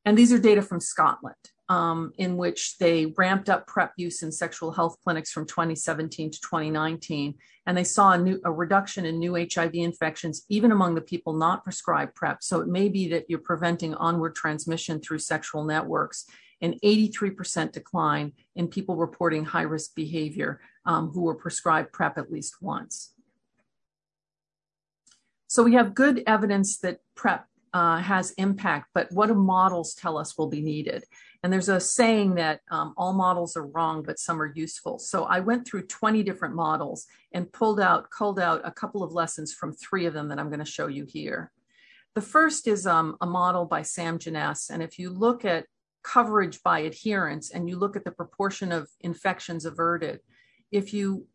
And 0.05 0.17
these 0.17 0.33
are 0.33 0.39
data 0.39 0.63
from 0.63 0.81
Scotland, 0.81 1.37
um, 1.69 2.13
in 2.17 2.37
which 2.37 2.79
they 2.79 3.13
ramped 3.19 3.51
up 3.51 3.67
PrEP 3.67 3.93
use 3.97 4.23
in 4.23 4.33
sexual 4.33 4.73
health 4.73 4.97
clinics 5.05 5.33
from 5.33 5.47
2017 5.47 6.31
to 6.31 6.41
2019. 6.41 7.35
And 7.67 7.77
they 7.77 7.85
saw 7.85 8.13
a, 8.13 8.19
new, 8.19 8.41
a 8.45 8.51
reduction 8.51 9.05
in 9.05 9.19
new 9.19 9.35
HIV 9.35 9.75
infections, 9.75 10.47
even 10.49 10.73
among 10.73 10.95
the 10.95 11.03
people 11.03 11.35
not 11.35 11.65
prescribed 11.65 12.15
PrEP. 12.15 12.43
So 12.43 12.61
it 12.61 12.69
may 12.69 12.89
be 12.89 13.09
that 13.09 13.27
you're 13.29 13.39
preventing 13.41 13.95
onward 13.97 14.35
transmission 14.35 15.01
through 15.01 15.19
sexual 15.19 15.65
networks 15.65 16.25
an 16.61 16.75
83% 16.85 17.73
decline 17.73 18.33
in 18.57 18.69
people 18.69 18.97
reporting 18.97 19.45
high 19.45 19.63
risk 19.63 19.95
behavior 19.95 20.61
who 20.89 21.23
were 21.23 21.35
prescribed 21.35 21.93
PrEP 21.93 22.19
at 22.19 22.33
least 22.33 22.63
once. 22.63 23.13
So 25.47 25.63
we 25.63 25.75
have 25.75 25.95
good 25.95 26.23
evidence 26.27 26.79
that 26.79 27.01
PrEP 27.15 27.47
uh, 27.73 27.99
has 27.99 28.33
impact, 28.33 28.89
but 28.95 29.11
what 29.13 29.27
do 29.27 29.35
models 29.35 29.95
tell 29.95 30.19
us 30.19 30.37
will 30.37 30.49
be 30.49 30.61
needed? 30.61 31.05
And 31.43 31.53
there's 31.53 31.69
a 31.69 31.79
saying 31.79 32.35
that 32.35 32.61
um, 32.71 32.95
all 32.97 33.13
models 33.13 33.57
are 33.57 33.67
wrong, 33.67 34.03
but 34.03 34.19
some 34.19 34.41
are 34.43 34.53
useful. 34.55 34.99
So 34.99 35.25
I 35.25 35.41
went 35.41 35.67
through 35.67 35.87
20 35.87 36.23
different 36.23 36.55
models 36.55 37.07
and 37.33 37.53
pulled 37.53 37.81
out, 37.81 38.11
culled 38.11 38.41
out 38.41 38.63
a 38.65 38.73
couple 38.73 39.03
of 39.03 39.13
lessons 39.13 39.53
from 39.53 39.73
three 39.73 40.07
of 40.07 40.15
them 40.15 40.29
that 40.29 40.39
I'm 40.39 40.49
going 40.49 40.59
to 40.59 40.65
show 40.65 40.89
you 40.89 41.05
here. 41.05 41.53
The 42.15 42.23
first 42.23 42.67
is 42.67 42.87
um, 42.87 43.17
a 43.21 43.27
model 43.27 43.67
by 43.67 43.83
Sam 43.83 44.19
Jenness. 44.19 44.71
And 44.71 44.83
if 44.83 44.99
you 44.99 45.11
look 45.11 45.45
at 45.45 45.67
coverage 46.03 46.63
by 46.63 46.81
adherence 46.81 47.51
and 47.51 47.69
you 47.69 47.79
look 47.79 47.95
at 47.95 48.05
the 48.05 48.11
proportion 48.11 48.73
of 48.73 48.89
infections 49.01 49.65
averted, 49.65 50.21
if 50.71 50.93
you 50.93 51.27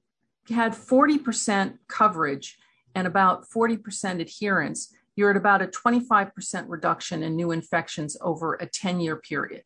had 0.50 0.74
40% 0.74 1.78
coverage 1.88 2.58
and 2.96 3.08
about 3.08 3.46
40% 3.50 4.20
adherence, 4.20 4.94
you're 5.16 5.32
at 5.32 5.38
about 5.38 5.62
a 5.62 5.68
25% 5.68 6.66
reduction 6.68 7.24
in 7.24 7.36
new 7.36 7.52
infections 7.52 8.18
over 8.22 8.56
a 8.56 8.66
10 8.66 9.00
year 9.00 9.16
period. 9.18 9.64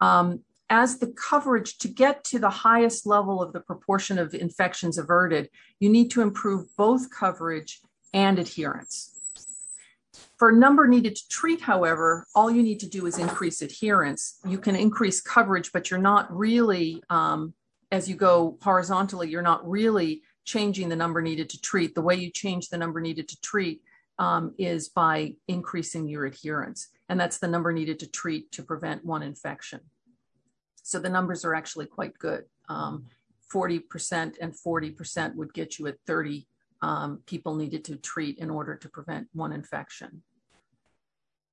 Um, 0.00 0.40
as 0.68 0.98
the 0.98 1.08
coverage 1.08 1.78
to 1.78 1.88
get 1.88 2.22
to 2.24 2.38
the 2.38 2.50
highest 2.50 3.04
level 3.04 3.42
of 3.42 3.52
the 3.52 3.60
proportion 3.60 4.18
of 4.18 4.34
infections 4.34 4.98
averted, 4.98 5.50
you 5.80 5.88
need 5.88 6.10
to 6.12 6.22
improve 6.22 6.74
both 6.76 7.10
coverage 7.10 7.80
and 8.14 8.38
adherence. 8.38 9.16
For 10.38 10.50
a 10.50 10.56
number 10.56 10.86
needed 10.86 11.16
to 11.16 11.28
treat, 11.28 11.60
however, 11.60 12.26
all 12.34 12.50
you 12.50 12.62
need 12.62 12.80
to 12.80 12.88
do 12.88 13.06
is 13.06 13.18
increase 13.18 13.60
adherence. 13.62 14.38
You 14.46 14.58
can 14.58 14.74
increase 14.74 15.20
coverage, 15.20 15.70
but 15.72 15.90
you're 15.90 16.00
not 16.00 16.34
really 16.34 17.02
um, 17.10 17.52
as 17.92 18.08
you 18.08 18.16
go 18.16 18.58
horizontally, 18.62 19.28
you're 19.28 19.42
not 19.42 19.68
really 19.68 20.22
changing 20.44 20.88
the 20.88 20.96
number 20.96 21.20
needed 21.20 21.50
to 21.50 21.60
treat. 21.60 21.94
The 21.94 22.02
way 22.02 22.14
you 22.14 22.30
change 22.30 22.68
the 22.68 22.78
number 22.78 23.00
needed 23.00 23.28
to 23.28 23.40
treat 23.40 23.82
um, 24.18 24.54
is 24.58 24.88
by 24.88 25.34
increasing 25.48 26.06
your 26.06 26.26
adherence. 26.26 26.88
And 27.08 27.18
that's 27.18 27.38
the 27.38 27.48
number 27.48 27.72
needed 27.72 27.98
to 28.00 28.06
treat 28.06 28.52
to 28.52 28.62
prevent 28.62 29.04
one 29.04 29.22
infection. 29.22 29.80
So 30.82 30.98
the 30.98 31.08
numbers 31.08 31.44
are 31.44 31.54
actually 31.54 31.86
quite 31.86 32.16
good. 32.18 32.44
Um, 32.68 33.06
40% 33.52 34.36
and 34.40 34.54
40% 34.54 35.34
would 35.34 35.52
get 35.52 35.78
you 35.78 35.86
at 35.88 35.96
30 36.06 36.46
um, 36.82 37.20
people 37.26 37.56
needed 37.56 37.84
to 37.86 37.96
treat 37.96 38.38
in 38.38 38.50
order 38.50 38.76
to 38.76 38.88
prevent 38.88 39.28
one 39.32 39.52
infection. 39.52 40.22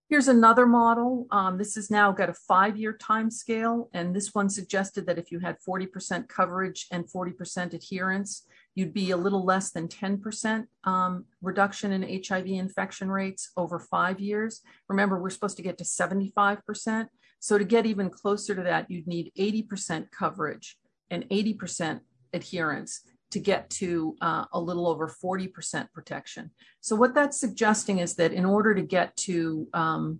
Here's 0.10 0.30
another 0.30 0.65
model. 0.65 1.28
Um, 1.32 1.58
this 1.58 1.76
has 1.76 1.91
now 1.91 2.13
got 2.13 2.30
a 2.30 2.34
five-year 2.34 2.93
time 2.93 3.30
scale, 3.30 3.89
and 3.93 4.15
this 4.15 4.34
one 4.34 4.50
suggested 4.50 5.06
that 5.06 5.17
if 5.17 5.34
you 5.34 5.39
had 5.39 5.58
40% 5.67 6.30
coverage 6.30 6.88
and 6.93 7.06
40% 7.06 7.74
adherence, 7.74 8.48
you'd 8.74 8.93
be 8.93 9.12
a 9.12 9.17
little 9.17 9.43
less 9.43 9.72
than 9.72 9.89
10% 9.89 10.65
um, 10.86 11.26
reduction 11.41 11.91
in 11.91 12.24
HIV 12.26 12.48
infection 12.48 13.12
rates 13.12 13.52
over 13.58 13.80
five 13.80 14.22
years. 14.22 14.62
Remember, 14.88 15.22
we're 15.22 15.30
supposed 15.30 15.58
to 15.58 15.63
get 15.63 15.78
to 15.80 15.84
75%. 15.84 17.08
So 17.41 17.58
to 17.58 17.65
get 17.65 17.86
even 17.86 18.10
closer 18.10 18.56
to 18.56 18.63
that, 18.63 18.89
you'd 18.89 19.08
need 19.08 19.34
80% 19.38 20.10
coverage 20.17 20.78
and 21.10 21.28
80% 21.30 22.00
adherence 22.32 23.02
to 23.32 23.40
get 23.40 23.70
to 23.70 24.16
uh, 24.22 24.46
a 24.54 24.60
little 24.60 24.88
over 24.88 25.08
40% 25.08 25.92
protection. 25.94 26.52
So 26.82 26.96
what 26.96 27.13
that's 27.13 27.40
suggesting 27.40 28.00
is 28.00 28.16
that 28.16 28.34
in 28.34 28.46
order 28.46 28.74
to 28.74 28.82
get 28.82 29.16
to 29.18 29.68
um, 29.74 30.20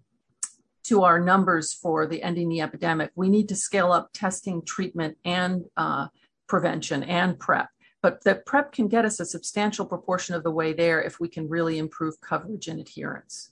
to 0.84 1.04
our 1.04 1.20
numbers 1.20 1.74
for 1.74 2.08
the 2.08 2.24
ending 2.24 2.48
the 2.48 2.62
epidemic, 2.62 3.12
we 3.16 3.30
need 3.30 3.50
to 3.50 3.56
scale 3.56 3.92
up 3.92 4.10
testing, 4.14 4.62
treatment, 4.64 5.18
and 5.26 5.66
uh, 5.76 6.08
prevention 6.48 7.04
and 7.04 7.38
PrEP. 7.38 7.68
But 8.02 8.24
that 8.24 8.46
PrEP 8.46 8.72
can 8.72 8.88
get 8.88 9.04
us 9.04 9.20
a 9.20 9.26
substantial 9.26 9.86
proportion 9.86 10.34
of 10.34 10.44
the 10.44 10.52
way 10.52 10.72
there 10.72 11.02
if 11.02 11.20
we 11.20 11.28
can 11.28 11.50
really 11.50 11.78
improve 11.78 12.22
coverage 12.22 12.70
and 12.70 12.80
adherence. 12.80 13.52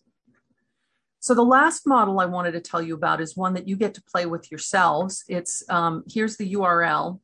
So 1.19 1.33
the 1.33 1.43
last 1.43 1.87
model 1.87 2.19
I 2.19 2.25
wanted 2.25 2.51
to 2.51 2.61
tell 2.61 2.81
you 2.81 2.93
about 2.93 3.19
is 3.19 3.35
one 3.35 3.55
that 3.55 3.67
you 3.67 3.75
get 3.75 3.95
to 3.95 4.03
play 4.03 4.27
with 4.27 4.49
yourselves. 4.49 5.25
It's 5.27 5.63
um, 5.69 6.03
here's 6.07 6.37
the 6.37 6.53
URL, 6.53 7.19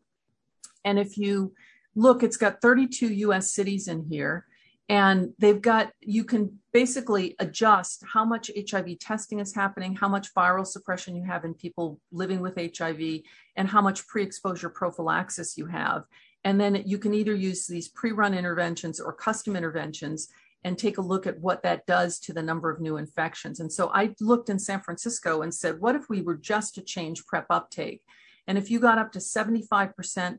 and 0.83 0.99
if 0.99 1.17
you 1.17 1.53
look, 1.95 2.23
it's 2.23 2.37
got 2.37 2.61
32 2.61 3.07
US 3.07 3.53
cities 3.53 3.87
in 3.87 4.05
here. 4.09 4.45
And 4.89 5.33
they've 5.39 5.61
got, 5.61 5.91
you 6.01 6.25
can 6.25 6.59
basically 6.73 7.35
adjust 7.39 8.03
how 8.11 8.25
much 8.25 8.51
HIV 8.69 8.99
testing 8.99 9.39
is 9.39 9.55
happening, 9.55 9.95
how 9.95 10.09
much 10.09 10.33
viral 10.33 10.67
suppression 10.67 11.15
you 11.15 11.23
have 11.23 11.45
in 11.45 11.53
people 11.53 11.99
living 12.11 12.41
with 12.41 12.57
HIV, 12.57 13.21
and 13.55 13.69
how 13.69 13.81
much 13.81 14.05
pre 14.07 14.21
exposure 14.21 14.69
prophylaxis 14.69 15.57
you 15.57 15.67
have. 15.67 16.03
And 16.43 16.59
then 16.59 16.83
you 16.85 16.97
can 16.97 17.13
either 17.13 17.33
use 17.33 17.67
these 17.67 17.87
pre 17.87 18.11
run 18.11 18.33
interventions 18.33 18.99
or 18.99 19.13
custom 19.13 19.55
interventions 19.55 20.27
and 20.63 20.77
take 20.77 20.97
a 20.97 21.01
look 21.01 21.25
at 21.25 21.39
what 21.39 21.63
that 21.63 21.85
does 21.85 22.19
to 22.19 22.33
the 22.33 22.43
number 22.43 22.69
of 22.69 22.81
new 22.81 22.97
infections. 22.97 23.59
And 23.59 23.71
so 23.71 23.91
I 23.93 24.13
looked 24.19 24.49
in 24.49 24.59
San 24.59 24.81
Francisco 24.81 25.41
and 25.41 25.53
said, 25.53 25.79
what 25.79 25.95
if 25.95 26.09
we 26.09 26.21
were 26.21 26.35
just 26.35 26.75
to 26.75 26.81
change 26.81 27.25
PrEP 27.25 27.47
uptake? 27.49 28.01
And 28.47 28.57
if 28.57 28.69
you 28.69 28.79
got 28.79 28.97
up 28.97 29.11
to 29.13 29.19
75% 29.19 30.33
uh, 30.33 30.37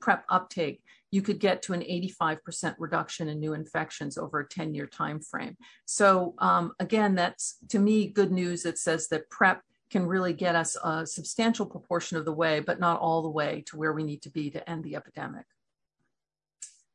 PrEP 0.00 0.24
uptake, 0.28 0.82
you 1.12 1.22
could 1.22 1.38
get 1.38 1.62
to 1.62 1.74
an 1.74 1.82
85% 1.82 2.74
reduction 2.78 3.28
in 3.28 3.38
new 3.38 3.52
infections 3.52 4.16
over 4.16 4.40
a 4.40 4.48
10 4.48 4.74
year 4.74 4.86
time 4.86 5.20
frame. 5.20 5.56
So, 5.84 6.34
um, 6.38 6.72
again, 6.80 7.14
that's 7.14 7.58
to 7.68 7.78
me 7.78 8.08
good 8.08 8.32
news 8.32 8.62
that 8.62 8.78
says 8.78 9.08
that 9.08 9.28
PrEP 9.28 9.60
can 9.90 10.06
really 10.06 10.32
get 10.32 10.56
us 10.56 10.74
a 10.82 11.06
substantial 11.06 11.66
proportion 11.66 12.16
of 12.16 12.24
the 12.24 12.32
way, 12.32 12.60
but 12.60 12.80
not 12.80 12.98
all 12.98 13.20
the 13.20 13.28
way 13.28 13.62
to 13.66 13.76
where 13.76 13.92
we 13.92 14.02
need 14.02 14.22
to 14.22 14.30
be 14.30 14.50
to 14.50 14.70
end 14.70 14.82
the 14.84 14.96
epidemic. 14.96 15.44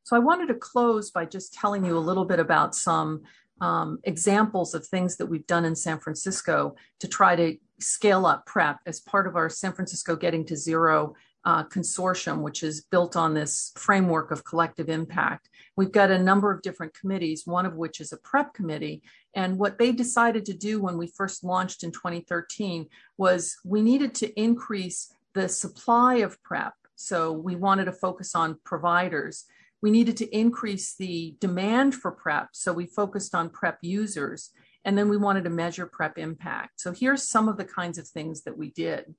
So, 0.02 0.16
I 0.16 0.20
wanted 0.20 0.48
to 0.48 0.54
close 0.54 1.12
by 1.12 1.24
just 1.24 1.54
telling 1.54 1.84
you 1.84 1.96
a 1.96 2.00
little 2.00 2.24
bit 2.24 2.40
about 2.40 2.74
some 2.74 3.22
um, 3.60 3.98
examples 4.04 4.74
of 4.74 4.86
things 4.86 5.16
that 5.16 5.26
we've 5.26 5.46
done 5.46 5.64
in 5.64 5.76
San 5.76 5.98
Francisco 5.98 6.74
to 7.00 7.08
try 7.08 7.36
to 7.36 7.56
scale 7.80 8.26
up 8.26 8.46
PrEP 8.46 8.78
as 8.86 9.00
part 9.00 9.26
of 9.26 9.36
our 9.36 9.48
San 9.48 9.72
Francisco 9.72 10.16
Getting 10.16 10.44
to 10.46 10.56
Zero 10.56 11.14
uh, 11.44 11.64
consortium, 11.64 12.42
which 12.42 12.62
is 12.62 12.82
built 12.90 13.16
on 13.16 13.34
this 13.34 13.72
framework 13.76 14.30
of 14.30 14.44
collective 14.44 14.88
impact. 14.88 15.48
We've 15.76 15.92
got 15.92 16.10
a 16.10 16.18
number 16.18 16.52
of 16.52 16.62
different 16.62 16.94
committees, 16.94 17.46
one 17.46 17.66
of 17.66 17.76
which 17.76 18.00
is 18.00 18.12
a 18.12 18.18
PrEP 18.18 18.54
committee. 18.54 19.02
And 19.34 19.58
what 19.58 19.78
they 19.78 19.92
decided 19.92 20.44
to 20.46 20.54
do 20.54 20.80
when 20.80 20.98
we 20.98 21.06
first 21.06 21.44
launched 21.44 21.84
in 21.84 21.92
2013 21.92 22.86
was 23.16 23.56
we 23.64 23.82
needed 23.82 24.14
to 24.16 24.40
increase 24.40 25.12
the 25.34 25.48
supply 25.48 26.16
of 26.16 26.42
PrEP. 26.42 26.74
So 26.96 27.32
we 27.32 27.54
wanted 27.54 27.84
to 27.84 27.92
focus 27.92 28.34
on 28.34 28.58
providers. 28.64 29.44
We 29.80 29.92
needed 29.92 30.16
to 30.18 30.36
increase 30.36 30.96
the 30.96 31.36
demand 31.40 31.94
for 31.94 32.10
PrEP. 32.10 32.48
So 32.52 32.72
we 32.72 32.86
focused 32.86 33.34
on 33.34 33.50
PrEP 33.50 33.78
users. 33.82 34.50
And 34.84 34.98
then 34.98 35.08
we 35.08 35.16
wanted 35.16 35.44
to 35.44 35.50
measure 35.50 35.86
PrEP 35.86 36.18
impact. 36.18 36.80
So 36.80 36.92
here's 36.92 37.28
some 37.28 37.48
of 37.48 37.56
the 37.56 37.64
kinds 37.64 37.98
of 37.98 38.08
things 38.08 38.42
that 38.42 38.56
we 38.56 38.70
did 38.70 39.14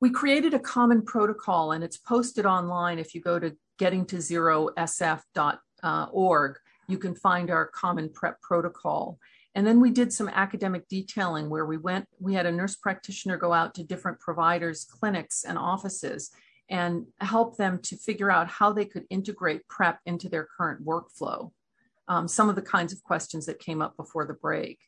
we 0.00 0.10
created 0.10 0.54
a 0.54 0.58
common 0.58 1.02
protocol 1.02 1.72
and 1.72 1.84
it's 1.84 1.96
posted 1.96 2.46
online. 2.46 2.98
If 2.98 3.14
you 3.14 3.20
go 3.20 3.38
to 3.38 3.56
gettingtozerosf.org, 3.80 6.58
you 6.86 6.98
can 6.98 7.14
find 7.14 7.50
our 7.50 7.66
common 7.66 8.10
PrEP 8.10 8.40
protocol. 8.42 9.18
And 9.54 9.66
then 9.66 9.80
we 9.80 9.90
did 9.90 10.12
some 10.12 10.28
academic 10.28 10.88
detailing 10.88 11.48
where 11.48 11.64
we 11.64 11.76
went, 11.76 12.06
we 12.18 12.34
had 12.34 12.46
a 12.46 12.52
nurse 12.52 12.76
practitioner 12.76 13.36
go 13.36 13.52
out 13.52 13.74
to 13.74 13.84
different 13.84 14.20
providers, 14.20 14.84
clinics, 14.84 15.44
and 15.44 15.56
offices 15.56 16.30
and 16.68 17.06
help 17.20 17.56
them 17.56 17.78
to 17.82 17.96
figure 17.96 18.30
out 18.30 18.48
how 18.48 18.72
they 18.72 18.84
could 18.84 19.04
integrate 19.10 19.68
PrEP 19.68 19.98
into 20.06 20.28
their 20.28 20.48
current 20.56 20.84
workflow. 20.84 21.50
Um, 22.08 22.28
some 22.28 22.48
of 22.48 22.56
the 22.56 22.62
kinds 22.62 22.92
of 22.92 23.02
questions 23.02 23.46
that 23.46 23.58
came 23.58 23.80
up 23.80 23.96
before 23.96 24.26
the 24.26 24.34
break. 24.34 24.78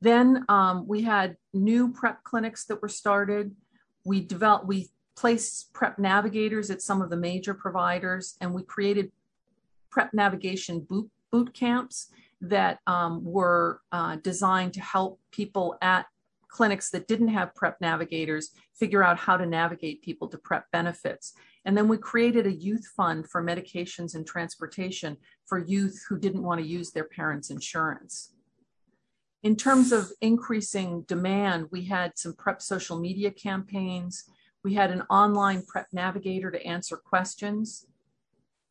Then 0.00 0.44
um, 0.48 0.86
we 0.86 1.02
had 1.02 1.36
new 1.52 1.92
PrEP 1.92 2.24
clinics 2.24 2.66
that 2.66 2.82
were 2.82 2.88
started 2.88 3.54
we 4.04 4.20
developed, 4.20 4.66
we 4.66 4.90
placed 5.16 5.72
PrEP 5.72 5.98
navigators 5.98 6.70
at 6.70 6.82
some 6.82 7.00
of 7.00 7.10
the 7.10 7.16
major 7.16 7.54
providers, 7.54 8.36
and 8.40 8.52
we 8.52 8.62
created 8.62 9.10
PrEP 9.90 10.12
navigation 10.12 10.80
boot, 10.80 11.10
boot 11.30 11.54
camps 11.54 12.08
that 12.40 12.80
um, 12.86 13.24
were 13.24 13.80
uh, 13.92 14.16
designed 14.16 14.74
to 14.74 14.80
help 14.80 15.20
people 15.30 15.76
at 15.80 16.06
clinics 16.48 16.90
that 16.90 17.08
didn't 17.08 17.28
have 17.28 17.54
PrEP 17.54 17.80
navigators 17.80 18.50
figure 18.74 19.02
out 19.02 19.18
how 19.18 19.36
to 19.36 19.46
navigate 19.46 20.02
people 20.02 20.28
to 20.28 20.38
PrEP 20.38 20.64
benefits. 20.70 21.32
And 21.64 21.76
then 21.76 21.88
we 21.88 21.96
created 21.96 22.46
a 22.46 22.52
youth 22.52 22.86
fund 22.96 23.28
for 23.28 23.42
medications 23.42 24.14
and 24.14 24.26
transportation 24.26 25.16
for 25.46 25.58
youth 25.58 26.04
who 26.08 26.18
didn't 26.18 26.42
want 26.42 26.60
to 26.60 26.66
use 26.66 26.92
their 26.92 27.04
parents' 27.04 27.50
insurance. 27.50 28.33
In 29.44 29.56
terms 29.56 29.92
of 29.92 30.10
increasing 30.22 31.02
demand, 31.02 31.66
we 31.70 31.84
had 31.84 32.16
some 32.16 32.32
PrEP 32.32 32.62
social 32.62 32.98
media 32.98 33.30
campaigns. 33.30 34.24
We 34.62 34.72
had 34.72 34.90
an 34.90 35.02
online 35.10 35.62
PrEP 35.66 35.88
navigator 35.92 36.50
to 36.50 36.66
answer 36.66 36.96
questions. 36.96 37.86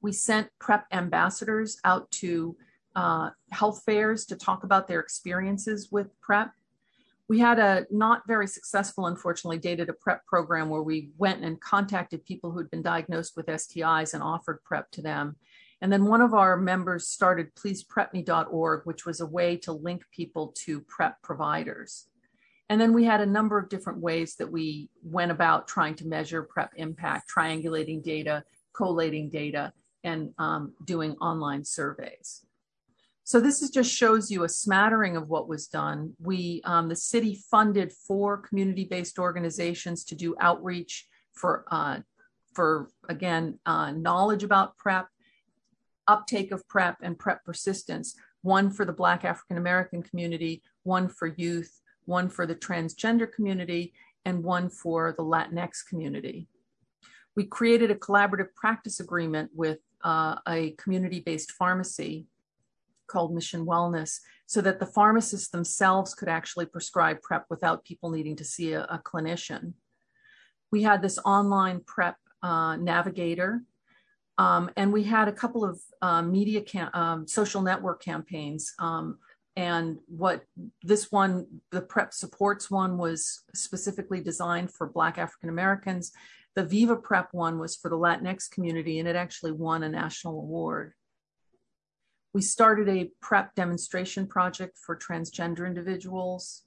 We 0.02 0.12
sent 0.14 0.50
PrEP 0.60 0.88
ambassadors 0.92 1.78
out 1.86 2.10
to 2.14 2.58
uh, 2.96 3.30
health 3.52 3.84
fairs 3.86 4.26
to 4.26 4.36
talk 4.36 4.64
about 4.64 4.88
their 4.88 5.00
experiences 5.00 5.90
with 5.92 6.20
PrEP. 6.22 6.50
We 7.30 7.38
had 7.38 7.60
a 7.60 7.86
not 7.92 8.24
very 8.26 8.48
successful, 8.48 9.06
unfortunately, 9.06 9.60
data 9.60 9.86
to 9.86 9.94
PrEP 9.94 10.26
program 10.26 10.70
where 10.70 10.82
we 10.82 11.12
went 11.20 11.44
and 11.44 11.62
contacted 11.62 12.26
people 12.26 12.52
who'd 12.52 12.72
been 12.72 12.82
diagnosed 12.82 13.38
with 13.38 13.46
STIs 13.46 14.16
and 14.16 14.24
offered 14.24 14.64
PrEP 14.64 14.90
to 14.94 15.04
them. 15.04 15.36
And 15.84 15.91
then 15.91 16.06
one 16.06 16.22
of 16.22 16.34
our 16.34 16.56
members 16.56 17.10
started 17.10 17.54
pleaseprepme.org, 17.56 18.86
which 18.86 19.06
was 19.06 19.19
a 19.19 19.26
way 19.26 19.58
to 19.58 19.74
link 19.74 20.06
people 20.13 20.54
to 20.63 20.80
PrEP 20.80 21.22
providers. 21.22 22.08
And 22.69 22.80
then 22.80 22.93
we 22.93 23.04
had 23.04 23.19
a 23.19 23.26
number 23.26 23.60
of 23.60 23.67
different 23.67 24.00
ways 24.00 24.38
that 24.38 24.50
we 24.50 24.89
went 25.04 25.32
about 25.32 25.67
trying 25.67 25.96
to 25.96 26.08
measure 26.08 26.41
PrEP 26.41 26.72
impact, 26.78 27.30
triangulating 27.30 28.02
data, 28.02 28.46
collating 28.72 29.30
data, 29.30 29.74
and 30.06 30.30
um, 30.38 30.72
doing 30.86 31.17
online 31.19 31.65
surveys. 31.65 32.46
So 33.26 33.41
this 33.41 33.62
is 33.62 33.69
just 33.69 33.93
shows 33.93 34.32
you 34.32 34.46
a 34.46 34.50
smattering 34.50 35.17
of 35.17 35.28
what 35.28 35.50
was 35.50 35.67
done. 35.67 36.13
We, 36.17 36.62
um, 36.63 36.88
the 36.88 36.96
city 36.96 37.43
funded 37.52 37.91
four 37.91 38.38
community-based 38.38 39.19
organizations 39.19 40.06
to 40.06 40.15
do 40.15 40.34
outreach 40.39 41.10
for, 41.34 41.65
uh, 41.69 42.00
for 42.54 42.88
again, 43.10 43.60
uh, 43.65 43.91
knowledge 43.91 44.46
about 44.46 44.78
PrEP, 44.78 45.08
uptake 46.08 46.52
of 46.52 46.68
PrEP 46.68 46.98
and 47.02 47.18
PrEP 47.18 47.44
persistence, 47.46 48.16
one 48.42 48.70
for 48.70 48.86
the 48.86 48.94
Black 48.94 49.26
African 49.26 49.58
American 49.58 50.04
community, 50.04 50.62
one 50.84 51.08
for 51.08 51.28
youth, 51.28 51.82
one 52.06 52.30
for 52.30 52.46
the 52.46 52.56
transgender 52.56 53.32
community, 53.32 53.94
and 54.26 54.44
one 54.44 54.70
for 54.70 55.13
the 55.18 55.24
Latinx 55.24 55.86
community. 55.88 56.48
We 57.36 57.46
created 57.46 57.89
a 57.89 57.96
collaborative 57.96 58.54
practice 58.56 59.00
agreement 59.00 59.52
with 59.56 59.80
uh, 60.04 60.36
a 60.48 60.72
community 60.72 61.20
based 61.20 61.52
pharmacy 61.52 62.28
called 63.08 63.34
Mission 63.34 63.66
Wellness 63.66 64.20
so 64.46 64.62
that 64.62 64.80
the 64.80 64.86
pharmacists 64.86 65.50
themselves 65.50 66.13
could 66.13 66.30
actually 66.30 66.66
prescribe 66.66 67.22
PrEP 67.22 67.46
without 67.50 67.86
people 67.86 68.10
needing 68.10 68.36
to 68.36 68.44
see 68.44 68.74
a, 68.74 68.84
a 68.84 69.02
clinician. 69.04 69.74
We 70.72 70.84
had 70.84 71.02
this 71.02 71.20
online 71.26 71.82
PrEP 71.86 72.16
uh, 72.42 72.76
navigator 72.78 73.62
um, 74.38 74.69
and 74.76 74.91
we 74.91 75.04
had 75.04 75.28
a 75.28 75.34
couple 75.34 75.63
of 75.63 75.80
uh, 76.02 76.22
media 76.22 76.62
cam- 76.62 76.89
um, 76.93 77.28
social 77.28 77.62
network 77.62 78.02
campaigns. 78.02 78.74
Um, 78.80 79.19
and 79.56 80.00
what 80.08 80.43
this 80.82 81.12
one, 81.12 81.46
the 81.72 81.82
PrEP 81.82 82.13
supports 82.13 82.72
one, 82.72 82.98
was 82.98 83.43
specifically 83.54 84.22
designed 84.22 84.72
for 84.72 84.88
Black 84.88 85.17
African 85.17 85.50
Americans. 85.50 86.12
The 86.56 86.65
Viva 86.65 86.96
PrEP 86.96 87.30
one 87.32 87.60
was 87.60 87.76
for 87.76 87.89
the 87.89 87.98
Latinx 87.98 88.50
community, 88.50 89.00
and 89.00 89.08
it 89.08 89.15
actually 89.15 89.52
won 89.52 89.84
a 89.84 89.89
national 89.89 90.39
award. 90.39 90.93
We 92.34 92.41
started 92.41 92.89
a 92.89 93.12
PrEP 93.22 93.54
demonstration 93.54 94.26
project 94.26 94.80
for 94.84 94.98
transgender 94.98 95.67
individuals. 95.67 96.63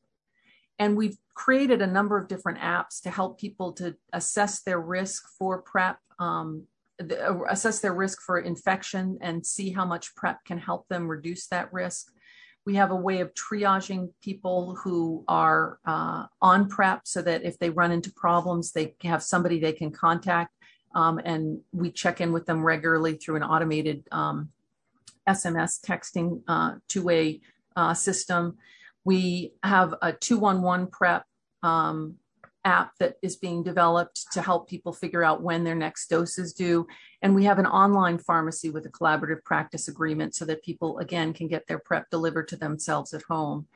And 0.78 0.96
we've 0.96 1.16
created 1.34 1.82
a 1.82 1.86
number 1.86 2.18
of 2.18 2.28
different 2.28 2.58
apps 2.58 3.00
to 3.02 3.10
help 3.10 3.40
people 3.40 3.72
to 3.74 3.96
assess 4.12 4.62
their 4.62 4.80
risk 4.80 5.24
for 5.38 5.62
PrEP. 5.62 5.98
Um, 6.18 6.66
assess 7.48 7.80
their 7.80 7.94
risk 7.94 8.22
for 8.22 8.38
infection 8.38 9.18
and 9.20 9.44
see 9.44 9.70
how 9.70 9.84
much 9.84 10.14
PrEP 10.14 10.44
can 10.44 10.58
help 10.58 10.88
them 10.88 11.08
reduce 11.08 11.46
that 11.48 11.72
risk. 11.72 12.12
We 12.64 12.74
have 12.76 12.90
a 12.90 12.96
way 12.96 13.20
of 13.20 13.32
triaging 13.34 14.10
people 14.22 14.76
who 14.82 15.24
are 15.28 15.78
uh, 15.84 16.26
on 16.42 16.68
PrEP 16.68 17.02
so 17.04 17.22
that 17.22 17.44
if 17.44 17.58
they 17.58 17.70
run 17.70 17.92
into 17.92 18.12
problems, 18.12 18.72
they 18.72 18.96
have 19.04 19.22
somebody 19.22 19.60
they 19.60 19.72
can 19.72 19.92
contact. 19.92 20.52
Um, 20.94 21.20
and 21.24 21.60
we 21.72 21.90
check 21.90 22.20
in 22.20 22.32
with 22.32 22.46
them 22.46 22.64
regularly 22.64 23.14
through 23.14 23.36
an 23.36 23.42
automated 23.42 24.08
um, 24.10 24.50
SMS 25.28 25.80
texting 25.80 26.42
uh, 26.48 26.76
two 26.88 27.02
way 27.02 27.40
uh, 27.76 27.94
system. 27.94 28.56
We 29.04 29.52
have 29.62 29.94
a 30.02 30.12
211 30.12 30.88
PrEP 30.88 31.24
um, 31.62 32.16
app 32.66 32.92
that 32.98 33.14
is 33.22 33.36
being 33.36 33.62
developed 33.62 34.26
to 34.32 34.42
help 34.42 34.68
people 34.68 34.92
figure 34.92 35.24
out 35.24 35.42
when 35.42 35.64
their 35.64 35.74
next 35.74 36.10
dose 36.10 36.36
is 36.36 36.52
due. 36.52 36.86
And 37.22 37.34
we 37.34 37.44
have 37.44 37.58
an 37.58 37.66
online 37.66 38.18
pharmacy 38.18 38.68
with 38.68 38.84
a 38.84 38.90
collaborative 38.90 39.44
practice 39.44 39.88
agreement 39.88 40.34
so 40.34 40.44
that 40.44 40.62
people, 40.62 40.98
again, 40.98 41.32
can 41.32 41.48
get 41.48 41.66
their 41.66 41.78
PrEP 41.78 42.10
delivered 42.10 42.48
to 42.48 42.56
themselves 42.56 43.14
at 43.14 43.22
home. 43.22 43.68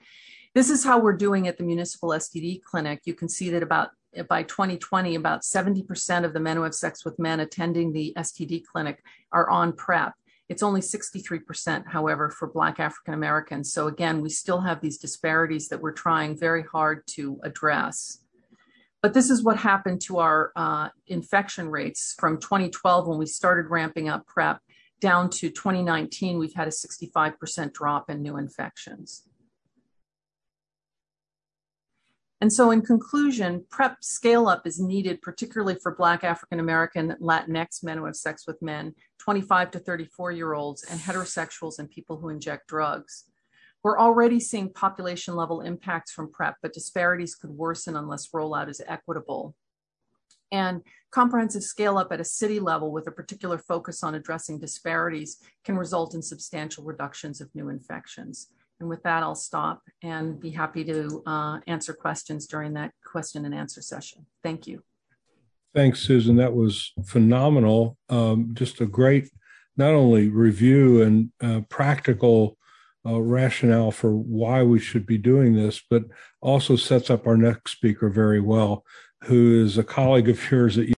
This 0.55 0.69
is 0.69 0.85
how 0.85 0.99
we're 0.99 1.17
doing 1.17 1.47
at 1.47 1.57
the 1.57 1.65
municipal 1.65 2.11
STD 2.11 2.63
clinic. 2.63 3.03
You 3.05 3.15
can 3.15 3.29
see 3.29 3.51
that 3.51 3.63
about 3.63 3.91
by 4.29 4.43
2020, 4.43 5.15
about 5.15 5.43
70% 5.43 6.25
of 6.25 6.33
the 6.33 6.41
men 6.41 6.57
who 6.57 6.65
have 6.65 6.75
sex 6.75 7.05
with 7.05 7.19
men 7.21 7.39
attending 7.39 7.93
the 7.93 8.13
STD 8.19 8.65
clinic 8.65 9.05
are 9.31 9.49
on 9.49 9.73
PrEP. 9.73 10.13
It's 10.49 10.65
only 10.65 10.81
63%, 10.81 11.87
however, 11.87 12.29
for 12.29 12.49
Black 12.49 12.81
African 12.81 13.15
Americans. 13.15 13.73
So 13.73 13.87
again, 13.87 14.21
we 14.21 14.31
still 14.31 14.61
have 14.63 14.81
these 14.81 14.99
disparities 14.99 15.69
that 15.69 15.81
we're 15.81 15.93
trying 15.93 16.37
very 16.37 16.65
hard 16.65 17.07
to 17.09 17.39
address. 17.45 18.19
But 19.03 19.15
this 19.15 19.31
is 19.31 19.43
what 19.43 19.57
happened 19.57 20.03
to 20.03 20.19
our 20.19 20.53
uh, 20.55 20.89
infection 21.07 21.71
rates 21.71 22.15
from 22.19 22.39
2012 22.39 23.07
when 23.07 23.19
we 23.19 23.27
started 23.27 23.71
ramping 23.71 24.09
up 24.09 24.27
PrEP 24.27 24.61
down 25.01 25.31
to 25.31 25.49
2019. 25.49 26.39
We've 26.39 26.55
had 26.55 26.69
a 26.69 26.71
65% 26.71 27.73
drop 27.73 28.11
in 28.11 28.23
new 28.23 28.37
infections. 28.37 29.23
And 32.43 32.51
so, 32.51 32.71
in 32.71 32.81
conclusion, 32.81 33.67
PrEP 33.69 34.03
scale 34.03 34.49
up 34.49 34.67
is 34.67 34.81
needed, 34.81 35.21
particularly 35.21 35.75
for 35.75 35.95
Black 35.95 36.25
African 36.25 36.59
American 36.59 37.15
Latinx 37.21 37.85
men 37.85 37.99
who 37.99 38.07
have 38.07 38.17
sex 38.17 38.47
with 38.47 38.63
men, 38.63 38.95
25 39.19 39.73
to 39.73 39.79
34 39.79 40.33
year 40.33 40.55
olds, 40.55 40.83
and 40.85 40.99
heterosexuals 40.99 41.79
and 41.79 41.91
people 41.91 42.17
who 42.17 42.31
inject 42.31 42.67
drugs. 42.67 43.30
We're 43.83 43.99
already 43.99 44.41
seeing 44.41 44.73
population 44.73 45.35
level 45.35 45.63
impacts 45.63 46.13
from 46.13 46.31
PrEP, 46.31 46.57
but 46.63 46.75
disparities 46.75 47.35
could 47.35 47.51
worsen 47.51 47.97
unless 47.97 48.29
rollout 48.29 48.69
is 48.69 48.83
equitable. 48.87 49.55
And 50.53 50.83
comprehensive 51.11 51.63
scale 51.63 51.97
up 51.97 52.13
at 52.13 52.21
a 52.21 52.25
city 52.25 52.61
level 52.61 52.91
with 52.91 53.07
a 53.07 53.13
particular 53.13 53.57
focus 53.57 54.03
on 54.03 54.15
addressing 54.15 54.59
disparities 54.59 55.39
can 55.65 55.77
result 55.77 56.15
in 56.15 56.23
substantial 56.23 56.85
reductions 56.85 57.41
of 57.41 57.49
new 57.55 57.69
infections. 57.69 58.49
And 58.81 58.89
with 58.89 59.03
that, 59.03 59.23
I'll 59.23 59.35
stop 59.35 59.83
and 60.03 60.41
be 60.41 60.51
happy 60.51 60.85
to 60.85 61.23
uh, 61.27 61.61
answer 61.67 61.93
questions 61.93 62.47
during 62.47 62.75
that 62.75 62.93
question 63.05 63.45
and 63.45 63.55
answer 63.55 63.83
session. 63.83 64.27
Thank 64.43 64.67
you. 64.67 64.83
Thanks, 65.75 66.01
Susan. 66.01 66.37
That 66.37 66.55
was 66.55 66.93
phenomenal. 67.05 67.97
Um, 68.09 68.51
just 68.55 68.81
a 68.81 68.87
great, 68.87 69.31
not 69.77 69.93
only 69.93 70.29
review 70.29 71.03
and 71.03 71.31
uh, 71.41 71.61
practical 71.69 72.57
uh, 73.07 73.21
rationale 73.21 73.91
for 73.91 74.15
why 74.15 74.63
we 74.63 74.79
should 74.79 75.07
be 75.07 75.19
doing 75.19 75.55
this, 75.55 75.83
but 75.89 76.05
also 76.41 76.77
sets 76.77 77.11
up 77.11 77.27
our 77.27 77.37
next 77.37 77.73
speaker 77.73 78.11
very 78.11 78.41
well, 78.41 78.85
who 79.25 79.63
is 79.63 79.79
a 79.79 79.85
colleague 79.85 80.29
of 80.29 80.51
yours 80.51 80.79
at 80.79 80.89